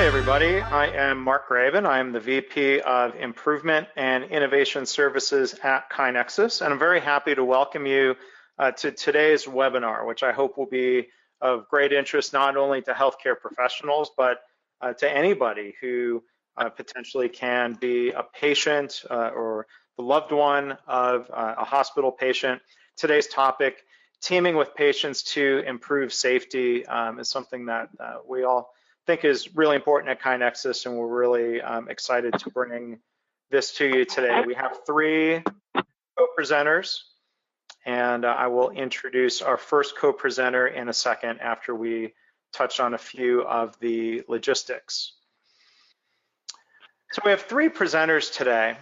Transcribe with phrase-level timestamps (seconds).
[0.00, 0.62] Hi, everybody.
[0.62, 1.84] I am Mark Graban.
[1.84, 7.34] I am the VP of Improvement and Innovation Services at KaiNexus, and I'm very happy
[7.34, 8.16] to welcome you
[8.58, 11.08] uh, to today's webinar, which I hope will be
[11.42, 14.40] of great interest not only to healthcare professionals, but
[14.80, 16.22] uh, to anybody who
[16.56, 19.66] uh, potentially can be a patient uh, or
[19.98, 22.62] the loved one of uh, a hospital patient.
[22.96, 23.76] Today's topic,
[24.22, 28.72] teaming with patients to improve safety, um, is something that uh, we all
[29.10, 33.00] think is really important at KaiNexus, and we're really um, excited to bring
[33.50, 34.44] this to you today.
[34.46, 35.42] We have three
[36.16, 37.00] co-presenters,
[37.84, 42.14] and uh, I will introduce our first co-presenter in a second after we
[42.52, 45.14] touch on a few of the logistics.
[47.10, 48.76] So we have three presenters today.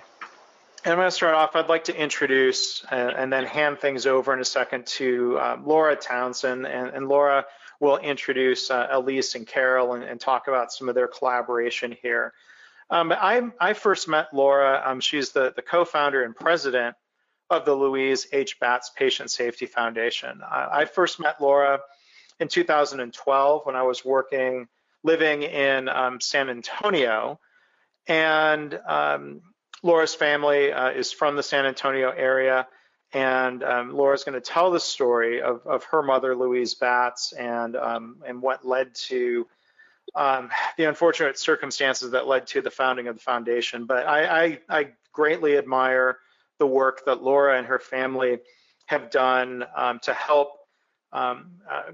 [0.84, 4.06] And I'm going to start off, I'd like to introduce and, and then hand things
[4.06, 6.66] over in a second to uh, Laura Townsend.
[6.66, 7.46] And, and Laura
[7.80, 12.32] will introduce uh, Elise and Carol and, and, talk about some of their collaboration here.
[12.90, 16.96] Um, I, I, first met Laura, um, she's the, the co-founder and president
[17.50, 18.58] of the Louise H.
[18.58, 20.40] Batts Patient Safety Foundation.
[20.42, 21.80] I, I first met Laura
[22.40, 24.68] in 2012 when I was working,
[25.02, 27.38] living in um, San Antonio.
[28.06, 29.42] And um,
[29.82, 32.66] Laura's family uh, is from the San Antonio area.
[33.12, 37.74] And um, Laura's going to tell the story of, of her mother, Louise Batts, and,
[37.74, 39.46] um, and what led to
[40.14, 43.86] um, the unfortunate circumstances that led to the founding of the foundation.
[43.86, 46.18] But I, I, I greatly admire
[46.58, 48.38] the work that Laura and her family
[48.86, 50.58] have done um, to help
[51.12, 51.92] um, uh,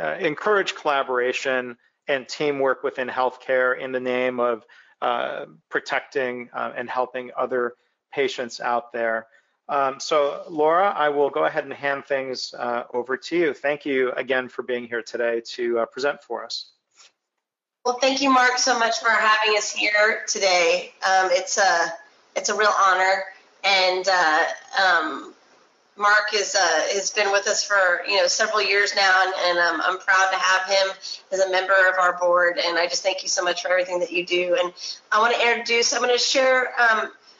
[0.00, 1.76] uh, encourage collaboration
[2.08, 4.64] and teamwork within healthcare in the name of
[5.02, 7.74] uh, protecting uh, and helping other
[8.12, 9.26] patients out there.
[9.68, 13.54] Um, so Laura, I will go ahead and hand things uh, over to you.
[13.54, 16.70] Thank you again for being here today to uh, present for us.
[17.84, 20.92] Well, thank you, Mark, so much for having us here today.
[21.06, 21.92] Um, it's a
[22.34, 23.24] it's a real honor,
[23.62, 25.34] and um,
[25.96, 29.58] Mark is uh, has been with us for you know several years now, and, and
[29.58, 30.96] um, I'm proud to have him
[31.30, 32.58] as a member of our board.
[32.58, 34.56] And I just thank you so much for everything that you do.
[34.60, 34.72] And
[35.12, 35.92] I want to introduce.
[35.92, 36.72] I'm going to share.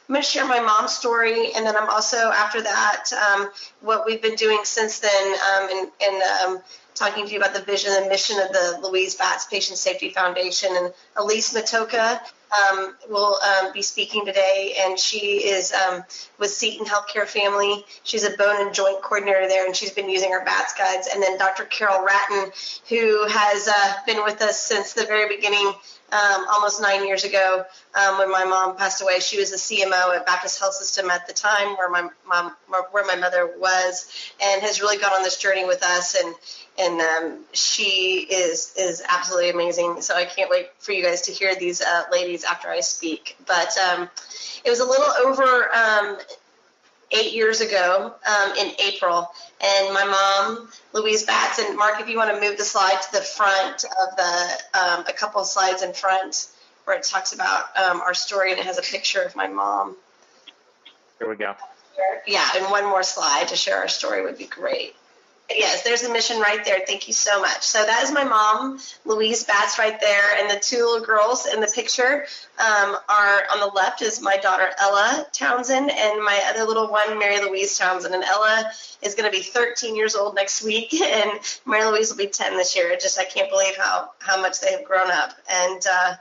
[0.07, 3.49] I'm going to share my mom's story, and then I'm also after that um,
[3.81, 7.61] what we've been doing since then, um, and, and um, talking to you about the
[7.61, 10.69] vision and mission of the Louise Batts Patient Safety Foundation.
[10.75, 12.19] And Elise Matoka
[12.53, 16.03] um, will um, be speaking today, and she is um,
[16.37, 17.83] with Seton Healthcare Family.
[18.03, 21.09] She's a bone and joint coordinator there, and she's been using our BATS guides.
[21.11, 21.63] And then Dr.
[21.63, 22.51] Carol Ratton,
[22.89, 25.73] who has uh, been with us since the very beginning
[26.11, 29.19] um, almost nine years ago um, when my mom passed away.
[29.19, 32.55] She was a CMO at Baptist Health System at the time where my mom,
[32.91, 36.15] where my mother was, and has really gone on this journey with us.
[36.15, 36.35] And
[36.77, 40.01] and um, she is is absolutely amazing.
[40.01, 43.37] So I can't wait for you guys to hear these uh, ladies after I speak.
[43.47, 44.09] But um,
[44.63, 46.17] it was a little over um,
[47.11, 49.29] eight years ago um, in April,
[49.61, 53.11] and my mom, Louise Batts, and Mark, if you want to move the slide to
[53.11, 56.47] the front of the, um, a couple of slides in front
[56.85, 59.95] where it talks about um, our story and it has a picture of my mom.
[61.19, 61.55] Here we go.
[62.27, 64.95] Yeah, and one more slide to share our story would be great.
[65.49, 66.79] Yes, there's a mission right there.
[66.87, 67.61] Thank you so much.
[67.61, 71.59] So that is my mom, Louise Batts, right there, and the two little girls in
[71.59, 72.25] the picture
[72.57, 77.19] um, are on the left is my daughter Ella Townsend, and my other little one,
[77.19, 78.15] Mary Louise Townsend.
[78.15, 78.71] And Ella
[79.03, 81.31] is going to be 13 years old next week, and
[81.65, 82.97] Mary Louise will be 10 this year.
[82.99, 85.33] just I can't believe how how much they have grown up.
[85.47, 86.15] And uh,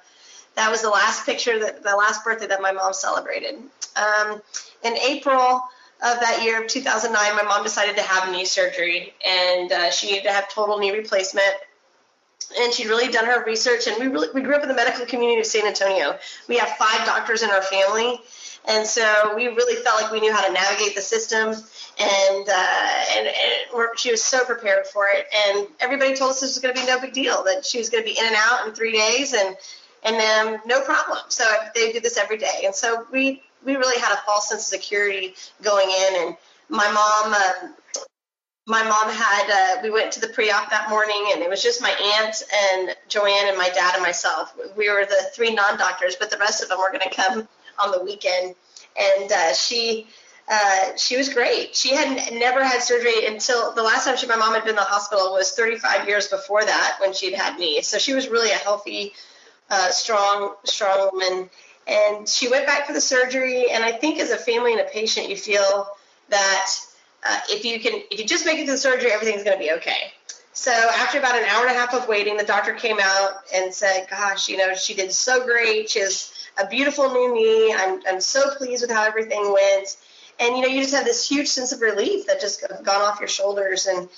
[0.57, 3.55] that was the last picture that the last birthday that my mom celebrated.
[3.97, 4.43] Um,
[4.83, 5.63] in April
[6.05, 10.09] of that year of 2009, my mom decided to have knee surgery, and uh, she
[10.09, 11.55] needed to have total knee replacement.
[12.61, 15.07] And she'd really done her research, and we really we grew up in the medical
[15.07, 16.19] community of San Antonio.
[16.47, 18.21] We have five doctors in our family,
[18.69, 21.49] and so we really felt like we knew how to navigate the system.
[21.49, 26.55] And uh, and, and she was so prepared for it, and everybody told us this
[26.55, 27.45] was going to be no big deal.
[27.45, 29.57] That she was going to be in and out in three days, and
[30.03, 31.19] and then no problem.
[31.29, 31.45] So
[31.75, 34.81] they do this every day, and so we we really had a false sense of
[34.81, 36.27] security going in.
[36.27, 36.37] And
[36.69, 38.03] my mom, uh,
[38.67, 41.83] my mom had, uh, we went to the pre-op that morning and it was just
[41.83, 44.55] my aunt and Joanne and my dad and myself.
[44.77, 47.91] We were the three non-doctors, but the rest of them were going to come on
[47.93, 48.55] the weekend.
[48.97, 50.07] And uh, she,
[50.49, 51.75] uh, she was great.
[51.77, 54.77] She had never had surgery until the last time she, my mom had been in
[54.77, 57.83] the hospital was 35 years before that when she'd had me.
[57.83, 59.13] So she was really a healthy,
[59.71, 61.51] uh, strong, strong woman.
[61.87, 63.71] And she went back for the surgery.
[63.71, 65.87] And I think as a family and a patient, you feel
[66.31, 66.71] that
[67.27, 69.63] uh, if you can, if you just make it to the surgery, everything's going to
[69.63, 70.13] be okay.
[70.53, 73.75] So after about an hour and a half of waiting, the doctor came out and
[73.75, 75.91] said, "Gosh, you know, she did so great.
[75.91, 77.75] She has a beautiful new knee.
[77.77, 79.97] I'm I'm so pleased with how everything went."
[80.39, 83.19] And you know, you just have this huge sense of relief that just gone off
[83.19, 84.09] your shoulders, and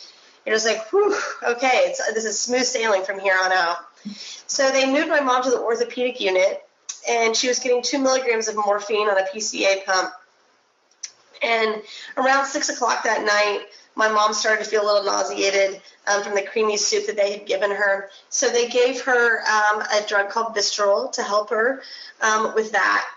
[0.45, 3.79] you're just like, "Whew, okay, this is smooth sailing from here on out."
[4.47, 6.66] So they moved my mom to the orthopedic unit,
[7.09, 10.13] and she was getting two milligrams of morphine on a PCA pump.
[11.43, 11.83] And
[12.17, 16.35] around six o'clock that night, my mom started to feel a little nauseated um, from
[16.35, 18.11] the creamy soup that they had given her.
[18.29, 21.83] So they gave her um, a drug called Vistaril to help her
[22.21, 23.09] um, with that.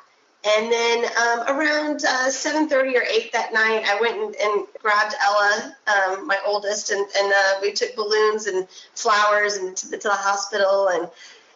[0.45, 5.13] And then um, around uh, 7:30 or 8 that night, I went and, and grabbed
[5.21, 10.07] Ella, um, my oldest, and, and uh, we took balloons and flowers and to to
[10.07, 11.09] the hospital, and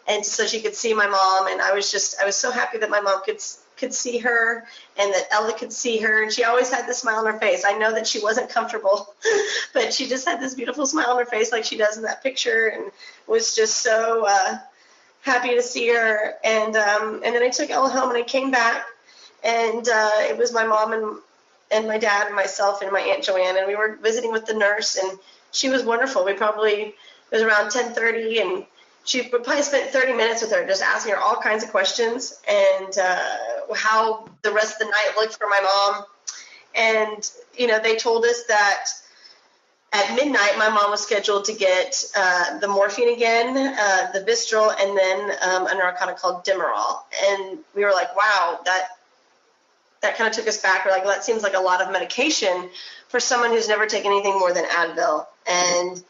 [0.08, 1.48] and so she could see my mom.
[1.48, 3.40] And I was just, I was so happy that my mom could
[3.78, 4.66] could see her
[4.98, 6.24] and that Ella could see her.
[6.24, 7.66] And she always had this smile on her face.
[7.66, 9.14] I know that she wasn't comfortable,
[9.74, 12.24] but she just had this beautiful smile on her face like she does in that
[12.24, 12.92] picture and
[13.28, 14.58] was just so uh,
[15.22, 16.36] happy to see her.
[16.44, 18.86] And um, and then I took Ella home and I came back
[19.44, 21.18] and uh, it was my mom and
[21.72, 24.54] and my dad and myself and my aunt Joanne and we were visiting with the
[24.54, 25.18] nurse and
[25.52, 26.24] she was wonderful.
[26.24, 26.96] We probably it
[27.32, 28.66] was around 10:30 and
[29.04, 32.98] she probably spent 30 minutes with her just asking her all kinds of questions and
[32.98, 33.20] uh,
[33.76, 36.06] how the rest of the night looked for my mom.
[36.76, 38.86] And, you know, they told us that
[39.92, 44.74] at midnight, my mom was scheduled to get uh, the morphine again, uh, the Vistaril,
[44.80, 47.02] and then um, a narcotic called Demerol.
[47.26, 48.88] And we were like, wow, that
[50.02, 50.84] that kind of took us back.
[50.86, 52.70] We're like, well, that seems like a lot of medication
[53.08, 55.26] for someone who's never taken anything more than Advil.
[55.48, 56.04] And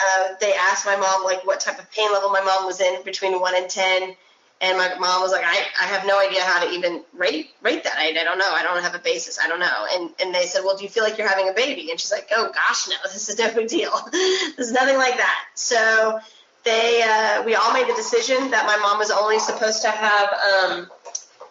[0.00, 3.02] uh, they asked my mom like what type of pain level my mom was in
[3.04, 4.14] between one and ten,
[4.60, 7.84] and my mom was like, I, I have no idea how to even rate rate
[7.84, 7.94] that.
[7.96, 8.50] I, I don't know.
[8.50, 9.38] I don't have a basis.
[9.38, 9.86] I don't know.
[9.92, 11.90] And and they said, well, do you feel like you're having a baby?
[11.90, 13.92] And she's like, oh gosh, no, this is no big deal.
[14.56, 15.44] There's nothing like that.
[15.54, 16.18] So
[16.64, 20.28] they uh, we all made the decision that my mom was only supposed to have
[20.32, 20.90] um,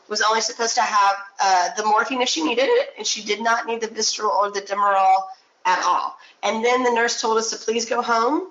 [0.10, 3.42] was only supposed to have uh, the morphine if she needed it, and she did
[3.42, 5.24] not need the Vistaril or the Demerol
[5.66, 6.18] at all.
[6.42, 8.48] And then the nurse told us to please go home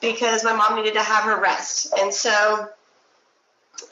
[0.00, 1.92] because my mom needed to have her rest.
[1.98, 2.68] And so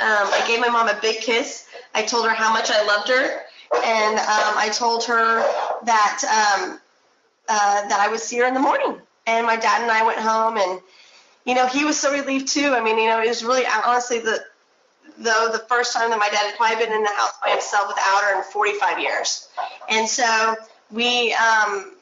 [0.00, 1.66] um, I gave my mom a big kiss.
[1.94, 3.42] I told her how much I loved her,
[3.84, 5.40] and um, I told her
[5.84, 6.80] that um,
[7.48, 8.96] uh, that I would see her in the morning.
[9.26, 10.80] And my dad and I went home, and
[11.44, 12.74] you know he was so relieved too.
[12.74, 14.42] I mean, you know, it was really honestly the
[15.18, 17.86] though the first time that my dad had probably been in the house by himself
[17.86, 19.48] without her in 45 years.
[19.88, 20.56] And so
[20.90, 21.93] we um,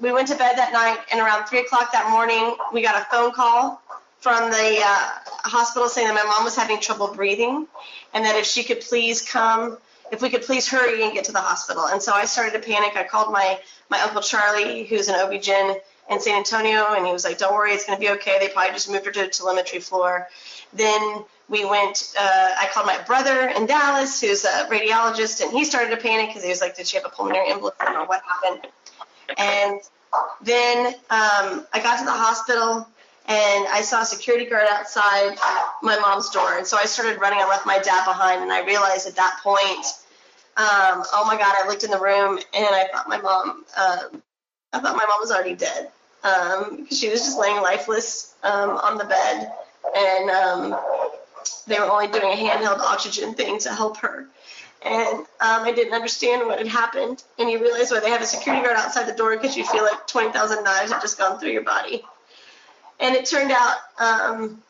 [0.00, 3.04] we went to bed that night, and around three o'clock that morning, we got a
[3.06, 3.82] phone call
[4.20, 5.10] from the uh,
[5.48, 7.66] hospital saying that my mom was having trouble breathing,
[8.12, 9.78] and that if she could please come,
[10.12, 11.86] if we could please hurry and get to the hospital.
[11.86, 12.96] And so I started to panic.
[12.96, 13.58] I called my
[13.88, 15.76] my uncle Charlie, who's an OB-GYN
[16.10, 18.38] in San Antonio, and he was like, "Don't worry, it's going to be okay.
[18.40, 20.28] They probably just moved her to the telemetry floor."
[20.72, 22.12] Then we went.
[22.18, 26.28] Uh, I called my brother in Dallas, who's a radiologist, and he started to panic
[26.28, 28.66] because he was like, "Did she have a pulmonary embolism or what happened?"
[29.38, 29.80] And
[30.42, 32.88] then um, I got to the hospital
[33.28, 35.36] and I saw a security guard outside
[35.82, 36.58] my mom's door.
[36.58, 37.40] And so I started running.
[37.40, 39.86] I left my dad behind, and I realized at that point,
[40.56, 43.98] um, oh my God, I looked in the room and I thought my mom, uh,
[44.72, 45.90] I thought my mom was already dead
[46.24, 49.52] um, she was just laying lifeless um, on the bed,
[49.96, 50.80] and um,
[51.66, 54.26] they were only doing a handheld oxygen thing to help her
[54.84, 57.22] and um, I didn't understand what had happened.
[57.38, 59.82] And you realize why they have a security guard outside the door because you feel
[59.82, 62.04] like 20,000 knives have just gone through your body.
[63.00, 64.62] And it turned out um,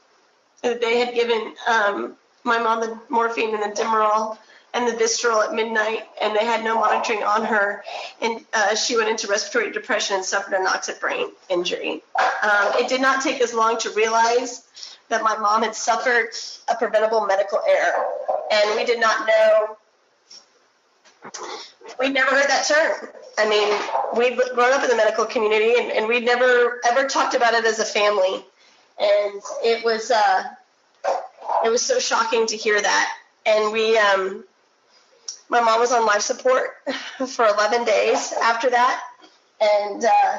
[0.63, 4.39] that they had given um, my mom the morphine and the Demerol
[4.75, 7.83] and the Vistaril at midnight, and they had no monitoring on her.
[8.21, 12.03] And uh, she went into respiratory depression and suffered anoxic brain injury.
[12.43, 14.65] Um, it did not take as long to realize
[15.09, 16.31] that my mom had suffered
[16.69, 18.05] a preventable medical error,
[18.51, 19.77] and we did not know
[21.99, 23.09] we never heard that term.
[23.39, 23.79] I mean,
[24.17, 27.65] we've grown up in the medical community and, and we'd never ever talked about it
[27.65, 28.45] as a family.
[28.99, 30.45] And it was uh,
[31.65, 33.13] it was so shocking to hear that.
[33.45, 34.45] And we, um,
[35.49, 36.71] my mom was on life support
[37.29, 39.03] for 11 days after that.
[39.61, 40.39] And uh,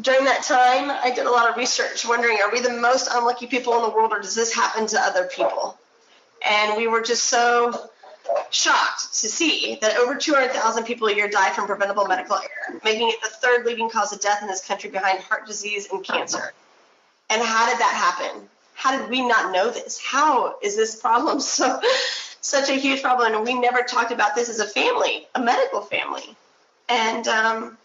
[0.00, 3.46] during that time, I did a lot of research, wondering, are we the most unlucky
[3.46, 5.78] people in the world, or does this happen to other people?
[6.46, 7.90] And we were just so
[8.50, 13.08] shocked to see that over 200,000 people a year die from preventable medical error, making
[13.08, 16.52] it the third leading cause of death in this country behind heart disease and cancer.
[17.30, 18.48] And how did that happen?
[18.74, 20.00] How did we not know this?
[20.00, 21.80] How is this problem so
[22.40, 23.34] such a huge problem?
[23.34, 26.36] And we never talked about this as a family, a medical family.
[26.88, 27.78] And um,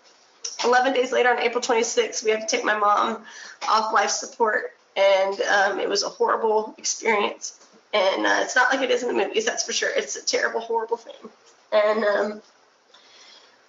[0.64, 3.24] 11 days later, on April 26th, we had to take my mom
[3.68, 7.60] off life support, and um, it was a horrible experience.
[7.94, 9.90] And uh, it's not like it is in the movies, that's for sure.
[9.96, 11.16] It's a terrible, horrible thing.
[11.72, 12.42] And um,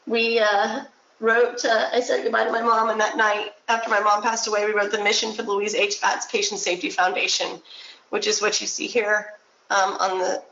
[0.07, 0.85] we uh,
[1.21, 4.47] wrote, uh, I said goodbye to my mom, and that night, after my mom passed
[4.47, 6.00] away, we wrote the mission for the Louise H.
[6.00, 7.61] Batts Patient Safety Foundation,
[8.11, 9.33] which is what you see here
[9.71, 10.43] um, on the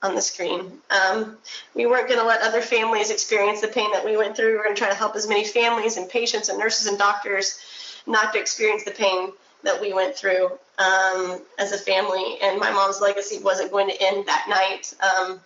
[0.00, 0.78] on the screen.
[0.90, 1.36] Um,
[1.74, 4.50] we weren't going to let other families experience the pain that we went through.
[4.52, 6.96] We were going to try to help as many families and patients and nurses and
[6.96, 7.58] doctors
[8.06, 9.32] not to experience the pain
[9.64, 10.46] that we went through
[10.78, 12.38] um, as a family.
[12.42, 14.94] And my mom's legacy wasn't going to end that night.
[15.02, 15.40] Um,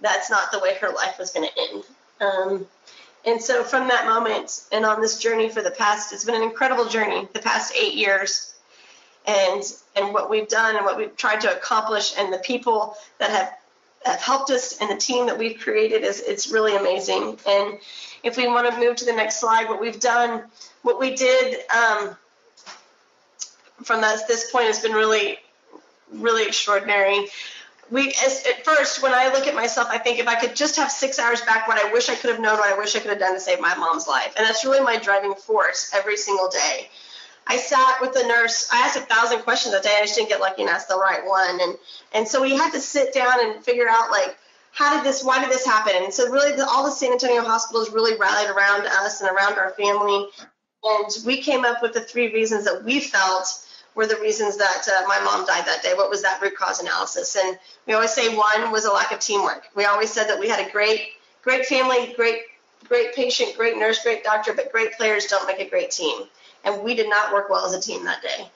[0.00, 1.84] that's not the way her life was going to end.
[2.20, 2.66] Um,
[3.24, 6.42] and so from that moment and on this journey for the past, it's been an
[6.42, 8.54] incredible journey, the past eight years.
[9.26, 9.62] And,
[9.96, 13.54] and what we've done and what we've tried to accomplish and the people that have
[14.04, 17.38] have helped us and the team that we've created is it's really amazing.
[17.48, 17.78] And
[18.22, 20.42] if we want to move to the next slide, what we've done,
[20.82, 22.16] what we did um,
[23.82, 25.38] from that, this point has been really,
[26.12, 27.26] really extraordinary.
[27.90, 30.76] We, as, at first, when I look at myself, I think if I could just
[30.76, 33.00] have six hours back, what I wish I could have known, what I wish I
[33.00, 34.32] could have done to save my mom's life.
[34.36, 36.88] And that's really my driving force every single day.
[37.46, 38.70] I sat with the nurse.
[38.72, 39.94] I asked a thousand questions a day.
[39.98, 41.60] I just didn't get lucky and ask the right one.
[41.60, 41.76] And
[42.14, 44.36] and so we had to sit down and figure out like
[44.74, 45.22] how did this?
[45.22, 45.92] Why did this happen?
[45.96, 49.56] And so really, the, all the San Antonio hospitals really rallied around us and around
[49.56, 50.26] our family.
[50.82, 53.63] And we came up with the three reasons that we felt
[53.94, 55.94] were the reasons that uh, my mom died that day.
[55.94, 57.36] What was that root cause analysis?
[57.36, 59.68] And we always say one was a lack of teamwork.
[59.74, 61.08] We always said that we had a great,
[61.42, 62.42] great family, great,
[62.88, 66.24] great patient, great nurse, great doctor, but great players don't make a great team
[66.64, 68.48] and we did not work well as a team that day.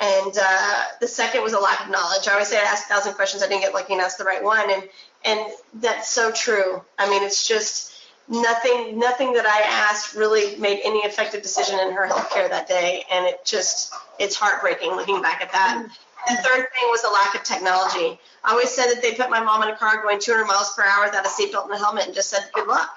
[0.00, 2.26] And uh, the second was a lack of knowledge.
[2.28, 4.24] I always say I asked a thousand questions, I didn't get lucky and asked the
[4.24, 4.88] right one, and
[5.24, 5.40] and
[5.74, 6.82] that's so true.
[6.98, 7.91] I mean, it's just
[8.32, 9.60] nothing nothing that I
[9.90, 13.92] asked really made any effective decision in her health care that day, and it just
[14.18, 15.86] it's heartbreaking looking back at that.
[16.28, 18.18] The third thing was the lack of technology.
[18.44, 20.84] I always said that they put my mom in a car going 200 miles per
[20.84, 22.90] hour without a seatbelt and a helmet, and just said good luck.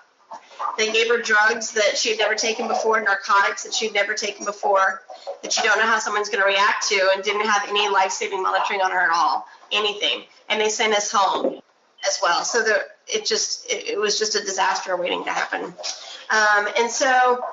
[0.78, 4.46] They gave her drugs that she had never taken before, narcotics that she'd never taken
[4.46, 5.02] before,
[5.42, 8.12] that you don't know how someone's going to react to, and didn't have any life
[8.12, 10.24] saving monitoring on her at all, anything.
[10.50, 11.60] And they sent us home
[12.08, 12.44] as well.
[12.44, 15.64] So the, it just, it, it was just a disaster waiting to happen.
[15.64, 17.44] Um, and so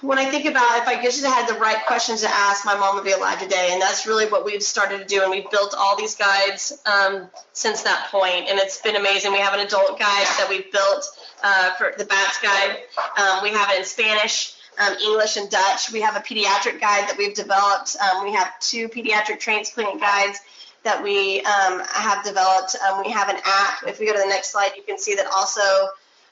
[0.00, 2.96] when I think about if I just had the right questions to ask, my mom
[2.96, 3.70] would be alive today.
[3.72, 5.22] And that's really what we've started to do.
[5.22, 9.32] And we've built all these guides um, since that point, and it's been amazing.
[9.32, 11.06] We have an adult guide that we've built
[11.42, 12.78] uh, for the BATS guide.
[13.18, 14.54] Um, we have it in Spanish.
[14.78, 15.92] Um, English and Dutch.
[15.92, 17.94] We have a pediatric guide that we've developed.
[17.96, 20.40] Um, we have two pediatric transplant guides
[20.84, 22.76] that we um, have developed.
[22.76, 23.86] Um, we have an app.
[23.86, 25.60] If we go to the next slide, you can see that also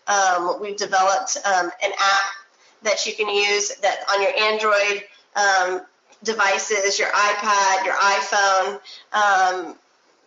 [0.07, 2.31] um, we've developed um, an app
[2.83, 5.05] that you can use that on your Android
[5.37, 5.87] um,
[6.25, 8.81] devices, your iPad, your iPhone.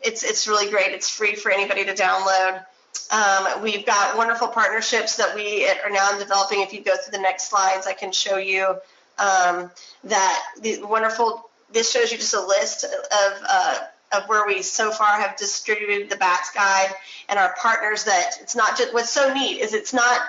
[0.04, 0.92] It's it's really great.
[0.92, 2.64] It's free for anybody to download.
[3.12, 6.62] Um, we've got wonderful partnerships that we are now developing.
[6.62, 8.76] If you go through the next slides, I can show you
[9.18, 9.72] um,
[10.04, 11.50] that the wonderful.
[11.72, 12.92] This shows you just a list of
[13.50, 13.80] uh,
[14.16, 16.94] of where we so far have distributed the bats guide
[17.30, 18.04] and our partners.
[18.06, 20.22] That it's not just what's so neat is it's not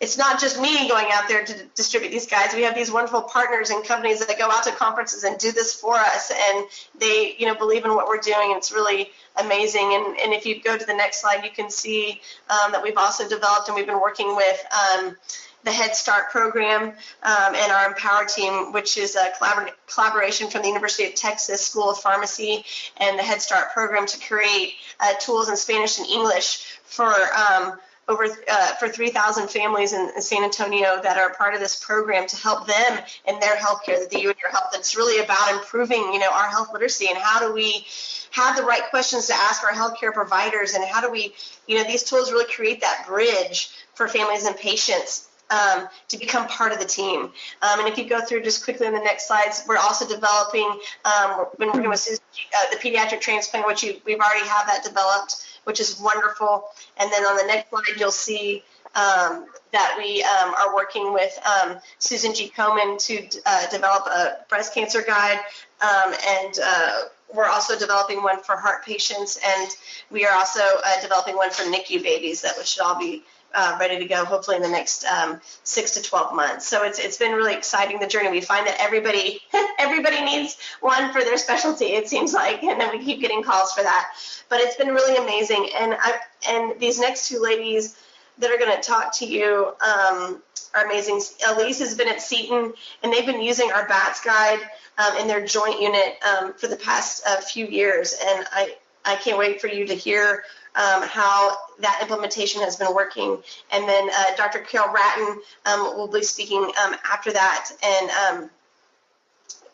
[0.00, 2.54] it's not just me going out there to distribute these guides.
[2.54, 5.74] We have these wonderful partners and companies that go out to conferences and do this
[5.74, 6.64] for us, and
[6.98, 8.54] they, you know, believe in what we're doing.
[8.56, 9.92] It's really amazing.
[9.92, 12.96] And, and if you go to the next slide, you can see um, that we've
[12.96, 14.64] also developed and we've been working with.
[14.72, 15.16] Um,
[15.64, 20.62] the Head Start program um, and our Empower team, which is a collabor- collaboration from
[20.62, 22.64] the University of Texas School of Pharmacy
[22.96, 27.78] and the Head Start program to create uh, tools in Spanish and English for um,
[28.08, 32.36] over uh, for 3,000 families in, San Antonio that are part of this program to
[32.36, 34.70] help them in their healthcare, the You and Your Health.
[34.74, 37.86] It's really about improving, you know, our health literacy and how do we
[38.32, 41.34] have the right questions to ask our healthcare providers and how do we,
[41.66, 46.46] you know, these tools really create that bridge for families and patients um, to become
[46.48, 47.32] part of the team.
[47.62, 50.78] Um, and if you go through just quickly on the next slides, we're also developing,
[51.04, 55.46] um, been working with uh, the pediatric transplant, which you, we've already have that developed
[55.64, 56.64] which is wonderful.
[56.96, 58.62] And then on the next slide, you'll see
[58.94, 62.52] um, that we um, are working with um, Susan G.
[62.56, 65.38] Komen to uh, develop a breast cancer guide.
[65.80, 67.00] Um, and uh,
[67.32, 69.38] we're also developing one for heart patients.
[69.46, 69.70] And
[70.10, 73.22] we are also uh, developing one for NICU babies that should all be
[73.54, 76.66] uh, ready to go hopefully in the next um, six to 12 months.
[76.66, 78.30] So it's, it's been really exciting the journey.
[78.30, 79.40] We find that everybody
[79.78, 81.86] everybody needs one for their specialty.
[81.86, 84.12] It seems like, and then we keep getting calls for that.
[84.48, 85.68] But it's been really amazing.
[85.78, 87.96] And I, and these next two ladies
[88.38, 90.42] that are going to talk to you um,
[90.74, 91.20] are amazing.
[91.48, 94.60] Elise has been at Seton, and they've been using our BATS guide
[94.98, 99.16] um, in their joint unit um, for the past uh, few years, and I I
[99.16, 103.38] can't wait for you to hear um, how that implementation has been working.
[103.72, 104.60] And then uh, Dr.
[104.60, 107.70] Carol Ratton um, will be speaking um, after that.
[107.82, 108.50] And um,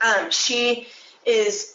[0.00, 0.88] um, she
[1.24, 1.72] is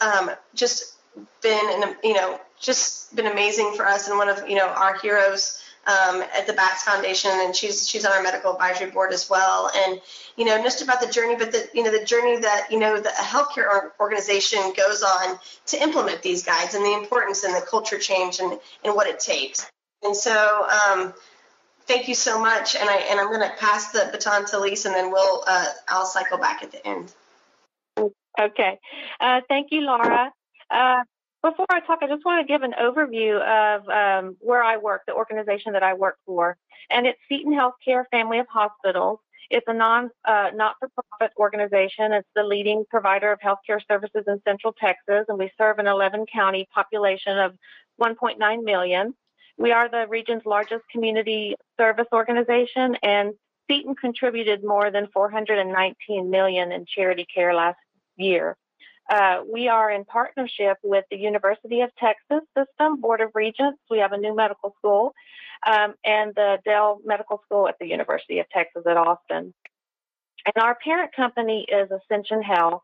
[0.55, 0.95] just
[1.41, 5.61] been, you know, just been amazing for us and one of, you know, our heroes
[5.87, 9.71] um, at the BATS Foundation, and she's she's on our medical advisory board as well.
[9.75, 9.99] And
[10.35, 12.99] you know, just about the journey, but the you know the journey that you know
[12.99, 17.61] the a healthcare organization goes on to implement these guides and the importance and the
[17.61, 19.69] culture change and and what it takes.
[20.03, 20.67] And so.
[20.67, 21.13] Um,
[21.85, 24.89] thank you so much, and I and I'm going to pass the baton to Lisa,
[24.89, 27.11] and then we'll uh, I'll cycle back at the end.
[28.39, 28.79] Okay,
[29.19, 30.31] uh, thank you, Laura.
[30.69, 31.03] Uh,
[31.43, 35.01] before I talk, I just want to give an overview of um, where I work,
[35.07, 36.57] the organization that I work for,
[36.89, 39.19] and it's Seton Healthcare Family of Hospitals.
[39.49, 42.13] It's a non uh, not-for-profit organization.
[42.13, 46.25] It's the leading provider of healthcare services in Central Texas, and we serve an 11
[46.33, 47.55] county population of
[48.01, 49.13] 1.9 million.
[49.57, 53.33] We are the region's largest community service organization, and
[53.69, 57.77] Seton contributed more than 419 million in charity care last
[58.15, 58.55] year.
[59.11, 63.77] Uh, we are in partnership with the University of Texas System Board of Regents.
[63.89, 65.13] We have a new medical school
[65.67, 69.53] um, and the Dell Medical School at the University of Texas at Austin.
[70.45, 72.83] And our parent company is Ascension Health.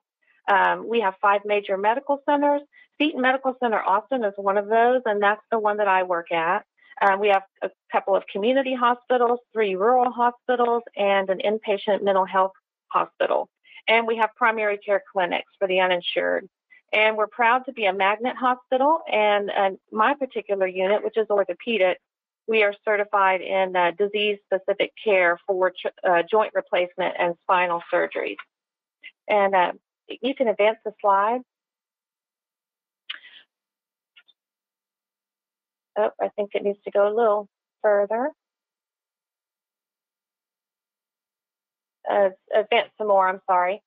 [0.51, 2.61] Um, we have five major medical centers.
[2.99, 6.33] Seton Medical Center Austin is one of those, and that's the one that I work
[6.33, 6.65] at.
[7.01, 12.25] Um, we have a couple of community hospitals, three rural hospitals, and an inpatient mental
[12.25, 12.51] health
[12.89, 13.47] hospital.
[13.87, 16.47] And we have primary care clinics for the uninsured.
[16.93, 18.99] And we're proud to be a magnet hospital.
[19.11, 21.99] And, and my particular unit, which is orthopedic,
[22.47, 25.73] we are certified in uh, disease specific care for
[26.07, 28.37] uh, joint replacement and spinal surgeries.
[29.27, 29.71] And uh,
[30.07, 31.41] you can advance the slide.
[35.97, 37.49] Oh, I think it needs to go a little
[37.81, 38.31] further.
[42.09, 43.27] Uh, advance some more.
[43.27, 43.81] I'm sorry.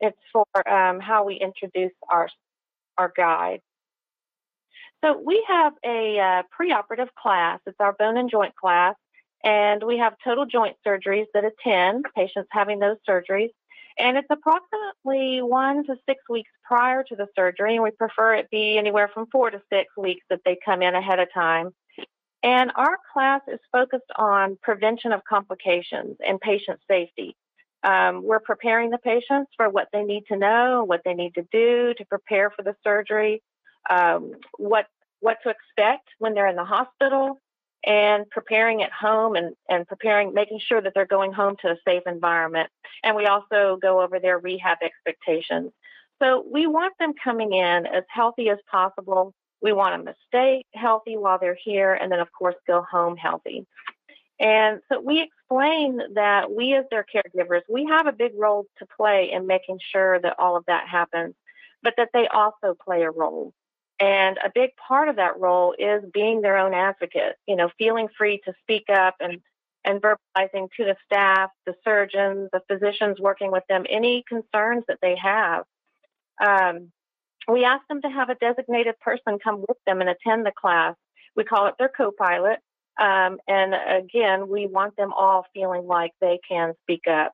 [0.00, 2.28] It's for um, how we introduce our
[2.98, 3.60] our guide.
[5.04, 7.60] So we have a uh, preoperative class.
[7.66, 8.94] It's our bone and joint class,
[9.44, 13.50] and we have total joint surgeries that attend patients having those surgeries.
[13.98, 18.50] And it's approximately one to six weeks prior to the surgery, and we prefer it
[18.50, 21.70] be anywhere from four to six weeks that they come in ahead of time.
[22.42, 27.36] And our class is focused on prevention of complications and patient safety.
[27.82, 31.46] Um, we're preparing the patients for what they need to know, what they need to
[31.52, 33.42] do to prepare for the surgery,
[33.88, 34.86] um, what
[35.20, 37.40] what to expect when they're in the hospital,
[37.84, 41.76] and preparing at home and, and preparing, making sure that they're going home to a
[41.86, 42.68] safe environment.
[43.02, 45.72] And we also go over their rehab expectations.
[46.22, 50.64] So we want them coming in as healthy as possible we want them to stay
[50.74, 53.66] healthy while they're here and then, of course, go home healthy.
[54.38, 58.86] And so we explain that we, as their caregivers, we have a big role to
[58.96, 61.34] play in making sure that all of that happens,
[61.82, 63.54] but that they also play a role.
[63.98, 68.08] And a big part of that role is being their own advocate, you know, feeling
[68.16, 69.40] free to speak up and,
[69.84, 74.98] and verbalizing to the staff, the surgeons, the physicians working with them, any concerns that
[75.00, 75.64] they have.
[76.46, 76.92] Um,
[77.48, 80.94] we ask them to have a designated person come with them and attend the class.
[81.34, 82.58] We call it their co-pilot.
[82.98, 87.32] Um, and again, we want them all feeling like they can speak up.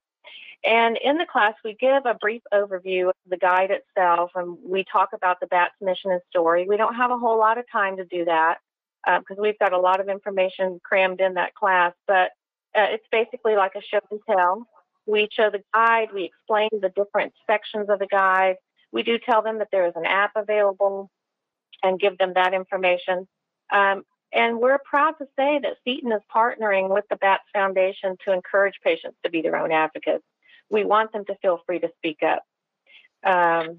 [0.65, 4.85] And in the class, we give a brief overview of the guide itself, and we
[4.85, 6.67] talk about the BATS mission and story.
[6.69, 8.59] We don't have a whole lot of time to do that
[9.05, 12.31] because uh, we've got a lot of information crammed in that class, but
[12.77, 14.67] uh, it's basically like a show and tell.
[15.07, 18.57] We show the guide, we explain the different sections of the guide,
[18.93, 21.11] we do tell them that there is an app available
[21.83, 23.27] and give them that information.
[23.73, 28.33] Um, and we're proud to say that Seton is partnering with the BATS Foundation to
[28.33, 30.25] encourage patients to be their own advocates.
[30.71, 32.43] We want them to feel free to speak up.
[33.25, 33.79] Um,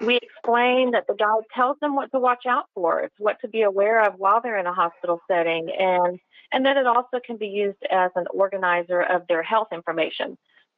[0.00, 3.00] we explain that the guide tells them what to watch out for.
[3.00, 6.18] It's what to be aware of while they're in a hospital setting, and
[6.52, 10.36] and that it also can be used as an organizer of their health information.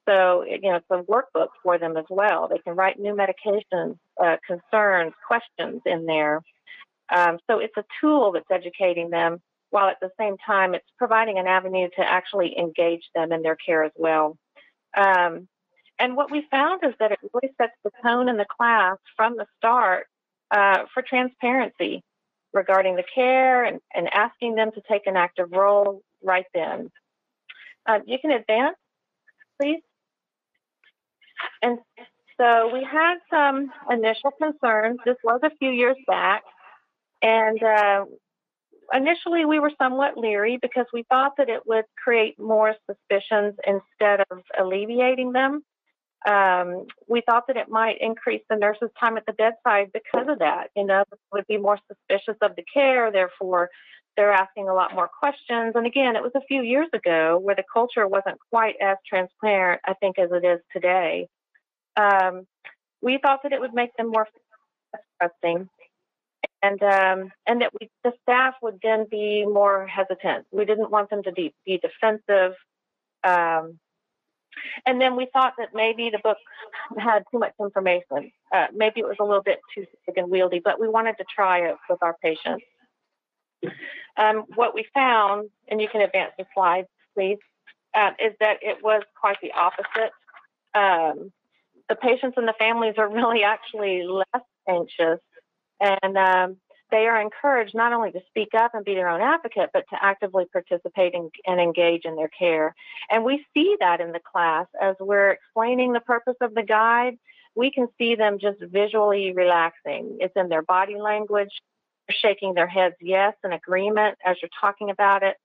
[0.08, 2.48] So, you know, it's a workbook for them as well.
[2.48, 6.40] They can write new medications, uh, concerns, questions in there.
[7.14, 9.38] Um, so it's a tool that's educating them
[9.70, 13.56] while at the same time it's providing an avenue to actually engage them in their
[13.56, 14.36] care as well.
[14.96, 15.48] Um,
[15.98, 19.36] and what we found is that it really sets the tone in the class from
[19.36, 20.06] the start
[20.50, 22.02] uh, for transparency.
[22.52, 26.90] regarding the care and, and asking them to take an active role right then.
[27.86, 28.76] Uh, you can advance,
[29.60, 29.82] please.
[31.62, 31.78] And
[32.40, 34.98] so we had some initial concerns.
[35.04, 36.42] This was a few years back.
[37.22, 38.04] And uh,
[38.92, 44.20] initially we were somewhat leery because we thought that it would create more suspicions instead
[44.30, 45.62] of alleviating them.
[46.28, 50.38] Um, we thought that it might increase the nurse's time at the bedside because of
[50.38, 50.68] that.
[50.76, 53.70] You know, would be more suspicious of the care, therefore
[54.16, 55.72] they're asking a lot more questions.
[55.74, 59.80] And again, it was a few years ago where the culture wasn't quite as transparent,
[59.84, 61.28] I think, as it is today.
[61.96, 62.46] Um,
[63.00, 64.28] we thought that it would make them more
[65.20, 65.68] trusting
[66.62, 70.46] and um, and that we the staff would then be more hesitant.
[70.52, 72.54] We didn't want them to be, be defensive.
[73.24, 73.78] Um,
[74.86, 76.36] and then we thought that maybe the book
[76.98, 78.30] had too much information.
[78.54, 81.24] Uh, maybe it was a little bit too big and wieldy, but we wanted to
[81.34, 82.64] try it with our patients.
[84.16, 87.38] Um, what we found, and you can advance the slides, please,
[87.94, 90.12] uh, is that it was quite the opposite.
[90.74, 91.32] Um,
[91.88, 95.20] the patients and the families are really actually less anxious
[95.82, 96.56] and um,
[96.90, 99.96] they are encouraged not only to speak up and be their own advocate, but to
[100.00, 102.74] actively participate in, and engage in their care.
[103.10, 107.14] And we see that in the class as we're explaining the purpose of the guide.
[107.54, 110.18] We can see them just visually relaxing.
[110.20, 111.50] It's in their body language,
[112.10, 115.36] shaking their heads yes in agreement as you're talking about it.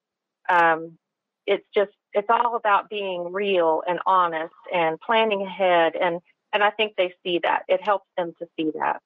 [0.50, 0.98] Um,
[1.46, 6.20] it's just it's all about being real and honest and planning ahead and
[6.54, 7.64] and I think they see that.
[7.68, 9.02] It helps them to see that.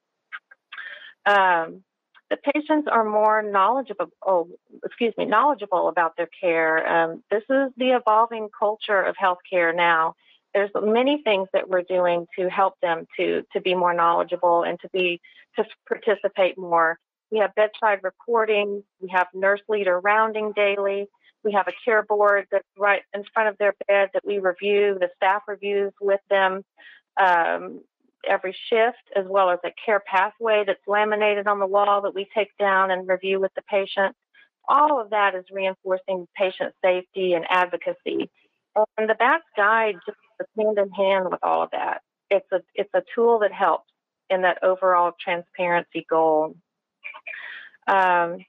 [1.25, 1.83] Um,
[2.29, 4.47] the patients are more knowledgeable, oh,
[4.85, 6.87] excuse me, knowledgeable about their care.
[6.87, 10.15] Um, this is the evolving culture of healthcare now.
[10.53, 14.79] There's many things that we're doing to help them to to be more knowledgeable and
[14.79, 15.19] to be
[15.57, 16.97] to participate more.
[17.31, 18.83] We have bedside reporting.
[18.99, 21.07] We have nurse leader rounding daily.
[21.43, 24.97] We have a care board that's right in front of their bed that we review.
[24.99, 26.63] The staff reviews with them.
[27.19, 27.81] Um,
[28.27, 32.27] every shift, as well as a care pathway that's laminated on the wall that we
[32.35, 34.15] take down and review with the patient.
[34.67, 38.29] All of that is reinforcing patient safety and advocacy.
[38.97, 42.01] And the BATS guide just goes hand in hand with all of that.
[42.29, 43.91] It's a it's a tool that helps
[44.29, 46.55] in that overall transparency goal.
[47.87, 48.39] Um,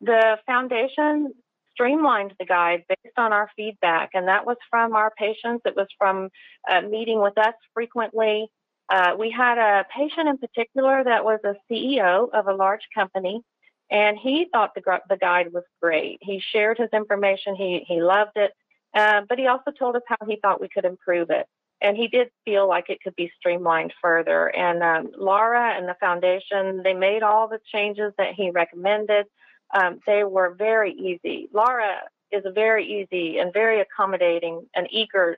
[0.00, 1.32] the foundation
[1.72, 5.62] streamlined the guide based on our feedback, and that was from our patients.
[5.64, 6.28] It was from
[6.70, 8.48] uh, meeting with us frequently,
[8.88, 13.42] uh, we had a patient in particular that was a CEO of a large company,
[13.90, 16.18] and he thought the, the guide was great.
[16.20, 18.52] He shared his information, he, he loved it,
[18.94, 21.46] uh, but he also told us how he thought we could improve it.
[21.80, 24.46] And he did feel like it could be streamlined further.
[24.48, 29.26] And um, Laura and the foundation, they made all the changes that he recommended.
[29.74, 31.48] Um, they were very easy.
[31.52, 32.00] Laura
[32.32, 35.36] is very easy and very accommodating and eager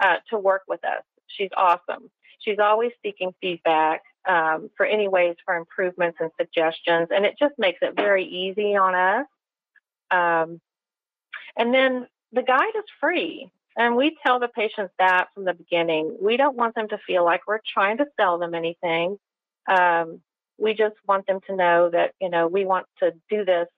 [0.00, 1.02] uh, to work with us.
[1.26, 2.10] She's awesome.
[2.40, 7.54] She's always seeking feedback um, for any ways for improvements and suggestions, and it just
[7.58, 9.26] makes it very easy on us.
[10.10, 10.60] Um,
[11.56, 13.50] and then the guide is free.
[13.78, 16.18] And we tell the patients that from the beginning.
[16.20, 19.18] We don't want them to feel like we're trying to sell them anything.
[19.70, 20.20] Um,
[20.58, 23.68] we just want them to know that, you know, we want to do this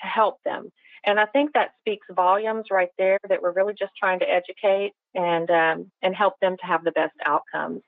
[0.00, 0.70] to help them.
[1.04, 4.92] And I think that speaks volumes right there that we're really just trying to educate
[5.14, 7.82] and um, and help them to have the best outcomes.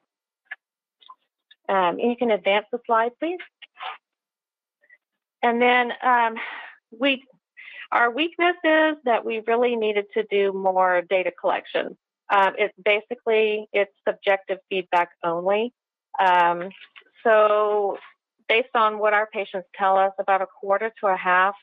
[1.68, 3.38] Um, you can advance the slide, please.
[5.42, 6.34] And then um,
[6.98, 7.24] we,
[7.92, 11.96] our weakness is that we really needed to do more data collection.
[12.32, 15.72] Um, it's basically it's subjective feedback only.
[16.20, 16.70] Um,
[17.24, 17.98] so
[18.48, 21.54] based on what our patients tell us, about a quarter to a half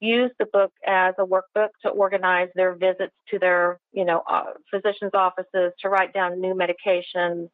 [0.00, 4.44] use the book as a workbook to organize their visits to their, you know, uh,
[4.70, 7.48] physicians' offices, to write down new medications,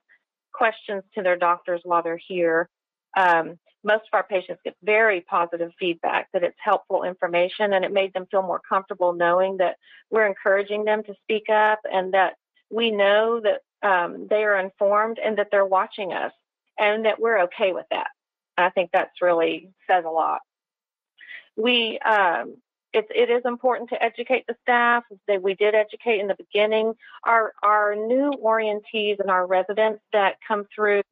[0.52, 2.68] questions to their doctors while they're here.
[3.16, 7.92] Um, most of our patients get very positive feedback that it's helpful information and it
[7.92, 9.76] made them feel more comfortable knowing that
[10.10, 12.34] we're encouraging them to speak up and that
[12.68, 16.32] we know that um, they are informed and that they're watching us
[16.78, 18.08] and that we're okay with that.
[18.58, 20.40] I think that's really says a lot.
[21.56, 22.56] We um,
[22.92, 25.04] it's, it is important to educate the staff.
[25.28, 26.94] That we did educate in the beginning.
[27.24, 31.02] Our our new orientees and our residents that come through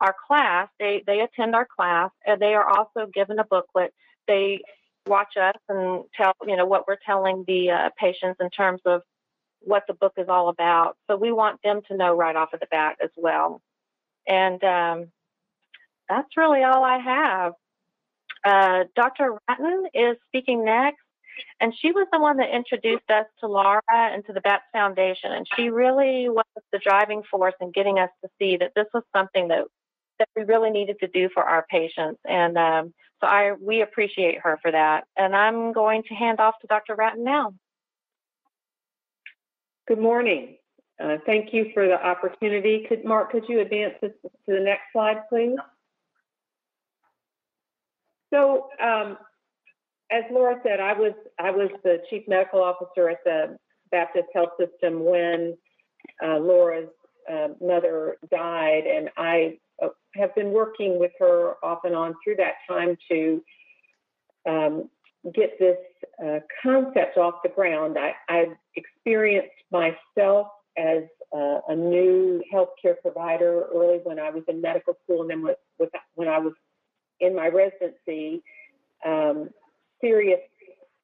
[0.00, 3.92] our class, they they attend our class, and they are also given a booklet.
[4.26, 4.60] They
[5.06, 9.02] watch us and tell you know what we're telling the uh, patients in terms of
[9.60, 10.96] what the book is all about.
[11.06, 13.60] So we want them to know right off of the bat as well.
[14.26, 15.08] And um,
[16.08, 17.52] that's really all I have.
[18.42, 19.38] Uh, Dr.
[19.48, 21.02] Ratton is speaking next,
[21.60, 25.32] and she was the one that introduced us to Laura and to the BATS Foundation,
[25.32, 29.02] and she really was the driving force in getting us to see that this was
[29.14, 29.64] something that
[30.20, 34.38] that we really needed to do for our patients, and um, so I we appreciate
[34.42, 35.04] her for that.
[35.16, 36.94] And I'm going to hand off to Dr.
[36.94, 37.54] Ratton now.
[39.88, 40.56] Good morning.
[41.02, 42.86] Uh, thank you for the opportunity.
[42.88, 45.56] Could Mark, could you advance this to the next slide, please?
[48.32, 49.18] So, um,
[50.10, 53.56] as Laura said, I was I was the chief medical officer at the
[53.90, 55.56] Baptist Health System when
[56.24, 56.88] uh, Laura's
[57.30, 59.58] uh, mother died, and I
[60.14, 63.42] have been working with her off and on through that time to
[64.48, 64.88] um,
[65.34, 65.76] get this
[66.24, 67.96] uh, concept off the ground.
[67.98, 71.02] I, I've experienced myself as
[71.34, 75.58] uh, a new healthcare provider early when I was in medical school, and then with,
[75.78, 76.54] with, when I was
[77.20, 78.42] in my residency,
[79.06, 79.50] um,
[80.00, 80.40] serious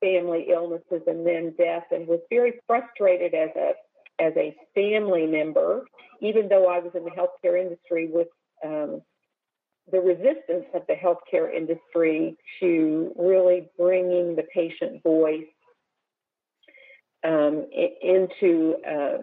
[0.01, 3.73] family illnesses and then death, and was very frustrated as a
[4.19, 5.85] as a family member,
[6.23, 8.29] even though I was in the healthcare industry with
[8.65, 9.03] um,
[9.91, 15.45] the resistance of the healthcare industry to really bringing the patient voice
[17.25, 17.67] um,
[18.03, 19.19] into uh,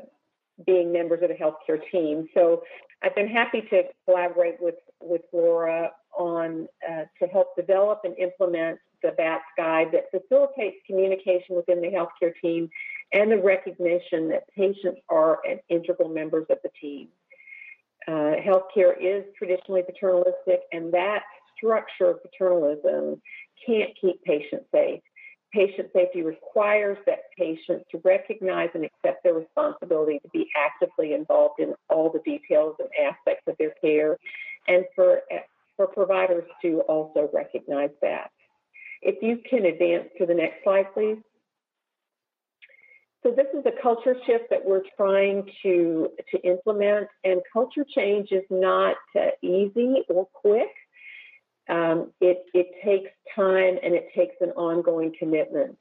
[0.66, 2.28] being members of the healthcare team.
[2.34, 2.64] So
[3.02, 8.80] I've been happy to collaborate with, with Laura on uh, to help develop and implement
[9.02, 12.70] the BATS guide that facilitates communication within the healthcare team
[13.12, 17.10] and the recognition that patients are an integral members of the team.
[18.08, 21.24] Uh, healthcare is traditionally paternalistic, and that
[21.56, 23.22] structure of paternalism
[23.66, 25.02] can't keep patients safe.
[25.54, 31.76] Patient safety requires that patients recognize and accept their responsibility to be actively involved in
[31.90, 34.18] all the details and aspects of their care,
[34.68, 35.22] and for,
[35.78, 38.32] for providers to also recognize that.
[39.02, 41.18] If you can advance to the next slide, please.
[43.24, 48.34] So this is a culture shift that we're trying to, to implement, and culture change
[48.34, 50.70] is not uh, easy or quick.
[51.70, 55.78] Um, it, it takes time and it takes an ongoing commitment.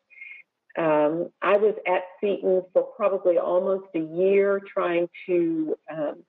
[0.78, 6.22] Um, I was at Seton for probably almost a year trying to um,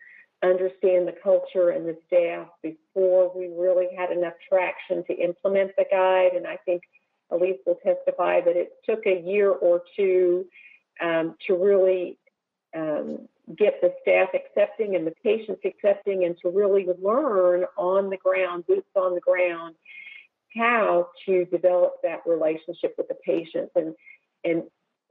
[0.44, 5.86] understand the culture and the staff before we really had enough traction to implement the
[5.90, 6.32] guide.
[6.36, 6.82] And I think
[7.30, 10.46] Elise will testify that it took a year or two
[11.02, 12.18] um, to really
[12.76, 13.28] um,
[13.58, 18.66] get the staff accepting and the patients accepting and to really learn on the ground,
[18.68, 19.76] boots on the ground,
[20.56, 23.96] how to develop that relationship with the patients and
[24.44, 24.64] and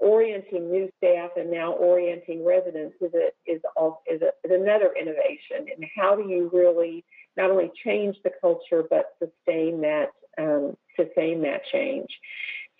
[0.03, 4.93] orienting new staff and now orienting residents is a, is, a, is, a, is another
[5.01, 5.73] innovation.
[5.75, 7.05] And how do you really
[7.37, 12.09] not only change the culture but sustain that um, sustain that change?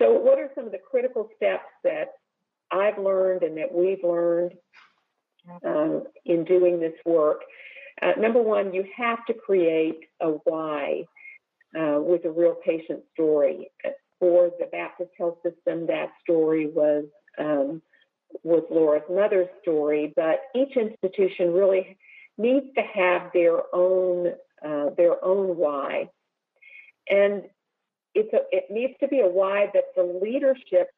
[0.01, 2.15] So, what are some of the critical steps that
[2.73, 4.55] I've learned and that we've learned
[5.65, 7.43] um, in doing this work.
[8.01, 11.05] Uh, number one, you have to create a why
[11.79, 13.71] uh, with a real patient story.
[14.19, 17.05] For the Baptist Health System, that story was
[17.39, 17.83] um,
[18.45, 21.97] was Laura's mother's story, but each institution really
[22.39, 24.29] needs to have their own
[24.65, 26.09] uh, their own why,
[27.11, 27.43] and
[28.15, 30.89] it's a, it needs to be a why that the leadership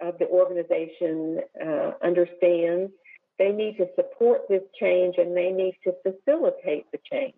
[0.00, 2.92] of the organization uh, understands
[3.38, 7.34] they need to support this change and they need to facilitate the change.